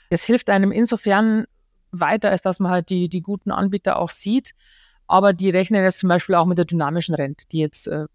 Es 0.09 0.25
hilft 0.25 0.49
einem 0.49 0.73
insofern, 0.73 1.45
weiter, 1.91 2.29
als 2.29 2.41
dass 2.41 2.59
man 2.59 2.71
halt 2.71 2.89
die, 2.89 3.09
die 3.09 3.21
guten 3.21 3.51
Anbieter 3.51 3.97
auch 3.97 4.09
sieht. 4.09 4.51
Aber 5.07 5.33
die 5.33 5.49
rechnen 5.49 5.83
jetzt 5.83 5.99
zum 5.99 6.09
Beispiel 6.09 6.35
auch 6.35 6.45
mit 6.45 6.57
der 6.57 6.65
dynamischen 6.65 7.15
Rente, 7.15 7.45
die 7.51 7.59
jetzt 7.59 7.87
äh, 7.87 8.05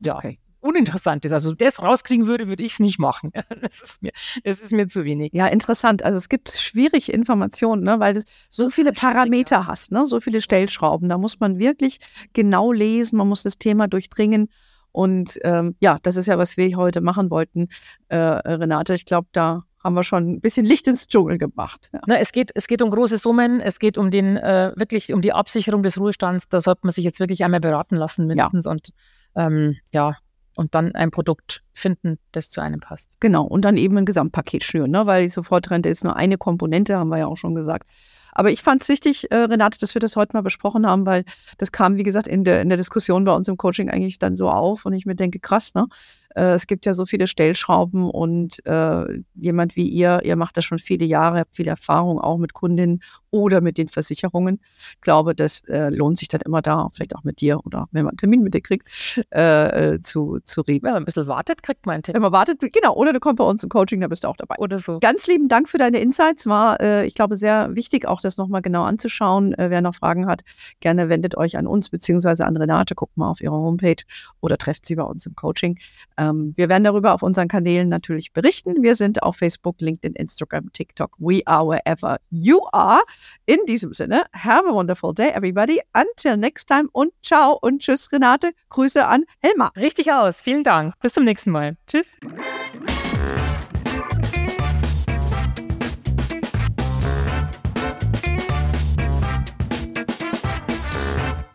ja, 0.00 0.16
okay. 0.16 0.38
uninteressant 0.60 1.24
ist. 1.24 1.32
Also 1.32 1.52
das 1.52 1.82
rauskriegen 1.82 2.26
würde, 2.26 2.46
würde 2.46 2.62
ich 2.62 2.74
es 2.74 2.80
nicht 2.80 2.98
machen. 2.98 3.32
Das 3.60 3.82
ist, 3.82 4.02
mir, 4.02 4.12
das 4.44 4.60
ist 4.60 4.72
mir 4.72 4.86
zu 4.86 5.04
wenig. 5.04 5.32
Ja, 5.34 5.48
interessant. 5.48 6.04
Also 6.04 6.18
es 6.18 6.28
gibt 6.28 6.50
schwierige 6.50 7.10
Informationen, 7.10 7.82
ne, 7.82 7.98
weil 7.98 8.14
du 8.14 8.22
so 8.50 8.70
viele 8.70 8.92
Parameter 8.92 9.66
hast, 9.66 9.90
ne, 9.90 10.06
so 10.06 10.20
viele 10.20 10.40
Stellschrauben. 10.40 11.08
Da 11.08 11.18
muss 11.18 11.40
man 11.40 11.58
wirklich 11.58 11.98
genau 12.32 12.72
lesen, 12.72 13.16
man 13.16 13.28
muss 13.28 13.42
das 13.42 13.56
Thema 13.56 13.88
durchdringen. 13.88 14.48
Und 14.92 15.40
ähm, 15.42 15.74
ja, 15.80 15.98
das 16.02 16.16
ist 16.16 16.26
ja, 16.26 16.38
was 16.38 16.56
wir 16.56 16.76
heute 16.76 17.00
machen 17.00 17.30
wollten, 17.30 17.66
äh, 18.08 18.16
Renate. 18.16 18.94
Ich 18.94 19.06
glaube, 19.06 19.26
da 19.32 19.64
haben 19.84 19.94
wir 19.94 20.02
schon 20.02 20.34
ein 20.34 20.40
bisschen 20.40 20.64
Licht 20.64 20.88
ins 20.88 21.06
Dschungel 21.06 21.38
gebracht. 21.38 21.90
Ja. 21.92 22.00
Na, 22.06 22.16
es, 22.16 22.32
geht, 22.32 22.50
es 22.54 22.66
geht 22.66 22.80
um 22.80 22.90
große 22.90 23.18
Summen, 23.18 23.60
es 23.60 23.78
geht 23.78 23.98
um 23.98 24.10
den 24.10 24.36
äh, 24.36 24.72
wirklich 24.76 25.12
um 25.12 25.20
die 25.20 25.32
Absicherung 25.32 25.82
des 25.82 26.00
Ruhestands. 26.00 26.48
Da 26.48 26.60
sollte 26.60 26.80
man 26.84 26.92
sich 26.92 27.04
jetzt 27.04 27.20
wirklich 27.20 27.44
einmal 27.44 27.60
beraten 27.60 27.96
lassen, 27.96 28.26
mindestens. 28.26 28.64
Ja. 28.64 28.72
Und 28.72 28.90
ähm, 29.36 29.76
ja, 29.92 30.16
und 30.56 30.74
dann 30.74 30.94
ein 30.94 31.10
Produkt 31.10 31.62
finden, 31.72 32.18
das 32.32 32.50
zu 32.50 32.60
einem 32.60 32.80
passt. 32.80 33.16
Genau, 33.20 33.44
und 33.44 33.64
dann 33.64 33.76
eben 33.76 33.96
ein 33.98 34.06
Gesamtpaket 34.06 34.64
schnüren, 34.64 34.90
ne? 34.90 35.06
weil 35.06 35.24
die 35.24 35.28
Sofortrente 35.28 35.88
ist 35.88 36.04
nur 36.04 36.16
eine 36.16 36.38
Komponente, 36.38 36.96
haben 36.96 37.08
wir 37.08 37.18
ja 37.18 37.26
auch 37.26 37.36
schon 37.36 37.54
gesagt. 37.54 37.88
Aber 38.34 38.50
ich 38.50 38.62
fand 38.62 38.82
es 38.82 38.88
wichtig, 38.88 39.30
äh, 39.30 39.36
Renate, 39.36 39.78
dass 39.78 39.94
wir 39.94 40.00
das 40.00 40.16
heute 40.16 40.36
mal 40.36 40.42
besprochen 40.42 40.86
haben, 40.86 41.06
weil 41.06 41.24
das 41.58 41.72
kam, 41.72 41.96
wie 41.96 42.02
gesagt, 42.02 42.26
in 42.26 42.44
der, 42.44 42.60
in 42.60 42.68
der 42.68 42.78
Diskussion 42.78 43.24
bei 43.24 43.34
uns 43.34 43.48
im 43.48 43.56
Coaching 43.56 43.88
eigentlich 43.88 44.18
dann 44.18 44.36
so 44.36 44.50
auf 44.50 44.84
und 44.84 44.92
ich 44.92 45.06
mir 45.06 45.14
denke, 45.14 45.38
krass, 45.38 45.74
ne? 45.74 45.86
Äh, 46.34 46.54
es 46.54 46.66
gibt 46.66 46.86
ja 46.86 46.94
so 46.94 47.06
viele 47.06 47.26
Stellschrauben 47.26 48.10
und 48.10 48.64
äh, 48.66 49.22
jemand 49.34 49.76
wie 49.76 49.88
ihr, 49.88 50.20
ihr 50.24 50.36
macht 50.36 50.56
das 50.56 50.64
schon 50.64 50.78
viele 50.78 51.04
Jahre, 51.04 51.40
habt 51.40 51.56
viel 51.56 51.68
Erfahrung 51.68 52.20
auch 52.20 52.38
mit 52.38 52.52
Kundinnen 52.52 53.00
oder 53.30 53.60
mit 53.60 53.78
den 53.78 53.88
Versicherungen. 53.88 54.60
Ich 54.94 55.00
glaube, 55.00 55.34
das 55.34 55.60
äh, 55.68 55.90
lohnt 55.90 56.18
sich 56.18 56.28
dann 56.28 56.40
immer 56.40 56.62
da, 56.62 56.88
vielleicht 56.92 57.16
auch 57.16 57.24
mit 57.24 57.40
dir 57.40 57.60
oder 57.64 57.86
wenn 57.92 58.04
man 58.04 58.12
einen 58.12 58.18
Termin 58.18 58.42
mit 58.42 58.54
dir 58.54 58.60
kriegt, 58.60 59.24
äh, 59.32 59.94
äh, 59.94 60.02
zu, 60.02 60.38
zu 60.44 60.62
reden. 60.62 60.84
Wenn 60.84 60.92
man 60.92 61.02
ein 61.02 61.06
bisschen 61.06 61.26
wartet, 61.26 61.62
kriegt 61.62 61.86
man 61.86 61.94
einen 61.94 62.02
Termin. 62.02 62.16
Wenn 62.16 62.22
man 62.22 62.32
wartet, 62.32 62.60
genau, 62.60 62.94
oder 62.94 63.12
du 63.12 63.20
kommst 63.20 63.36
bei 63.36 63.44
uns 63.44 63.62
im 63.62 63.68
Coaching, 63.68 64.00
da 64.00 64.08
bist 64.08 64.24
du 64.24 64.28
auch 64.28 64.36
dabei. 64.36 64.56
Oder 64.58 64.78
so. 64.78 64.98
Ganz 65.00 65.26
lieben 65.26 65.48
Dank 65.48 65.68
für 65.68 65.78
deine 65.78 65.98
Insights. 65.98 66.46
War, 66.46 66.80
äh, 66.80 67.06
ich 67.06 67.14
glaube, 67.14 67.36
sehr 67.36 67.74
wichtig, 67.74 68.06
auch 68.06 68.20
das 68.24 68.36
nochmal 68.36 68.62
genau 68.62 68.84
anzuschauen. 68.84 69.54
wer 69.56 69.80
noch 69.80 69.94
Fragen 69.94 70.26
hat, 70.26 70.42
gerne 70.80 71.08
wendet 71.08 71.36
euch 71.36 71.56
an 71.56 71.66
uns 71.66 71.90
beziehungsweise 71.90 72.44
an 72.46 72.56
Renate. 72.56 72.94
Guckt 72.94 73.16
mal 73.16 73.30
auf 73.30 73.40
ihre 73.40 73.54
Homepage 73.54 74.02
oder 74.40 74.58
trefft 74.58 74.86
sie 74.86 74.96
bei 74.96 75.02
uns 75.02 75.26
im 75.26 75.34
Coaching. 75.34 75.78
Ähm, 76.16 76.52
wir 76.56 76.68
werden 76.68 76.84
darüber 76.84 77.14
auf 77.14 77.22
unseren 77.22 77.48
Kanälen 77.48 77.88
natürlich 77.88 78.32
berichten. 78.32 78.82
Wir 78.82 78.94
sind 78.94 79.22
auf 79.22 79.36
Facebook, 79.36 79.80
LinkedIn, 79.80 80.14
Instagram, 80.14 80.72
TikTok. 80.72 81.16
We 81.18 81.42
are 81.46 81.66
wherever 81.66 82.18
you 82.30 82.60
are. 82.72 83.02
In 83.46 83.58
diesem 83.66 83.92
Sinne, 83.92 84.24
have 84.32 84.66
a 84.66 84.72
wonderful 84.72 85.14
day, 85.14 85.30
everybody. 85.30 85.80
Until 85.92 86.36
next 86.36 86.68
time 86.68 86.88
und 86.92 87.12
ciao 87.22 87.58
und 87.60 87.80
tschüss, 87.80 88.12
Renate. 88.12 88.52
Grüße 88.70 89.06
an 89.06 89.24
Helma. 89.40 89.72
Richtig 89.76 90.12
aus. 90.12 90.40
Vielen 90.40 90.64
Dank. 90.64 90.94
Bis 91.00 91.14
zum 91.14 91.24
nächsten 91.24 91.50
Mal. 91.50 91.76
Tschüss. 91.86 92.16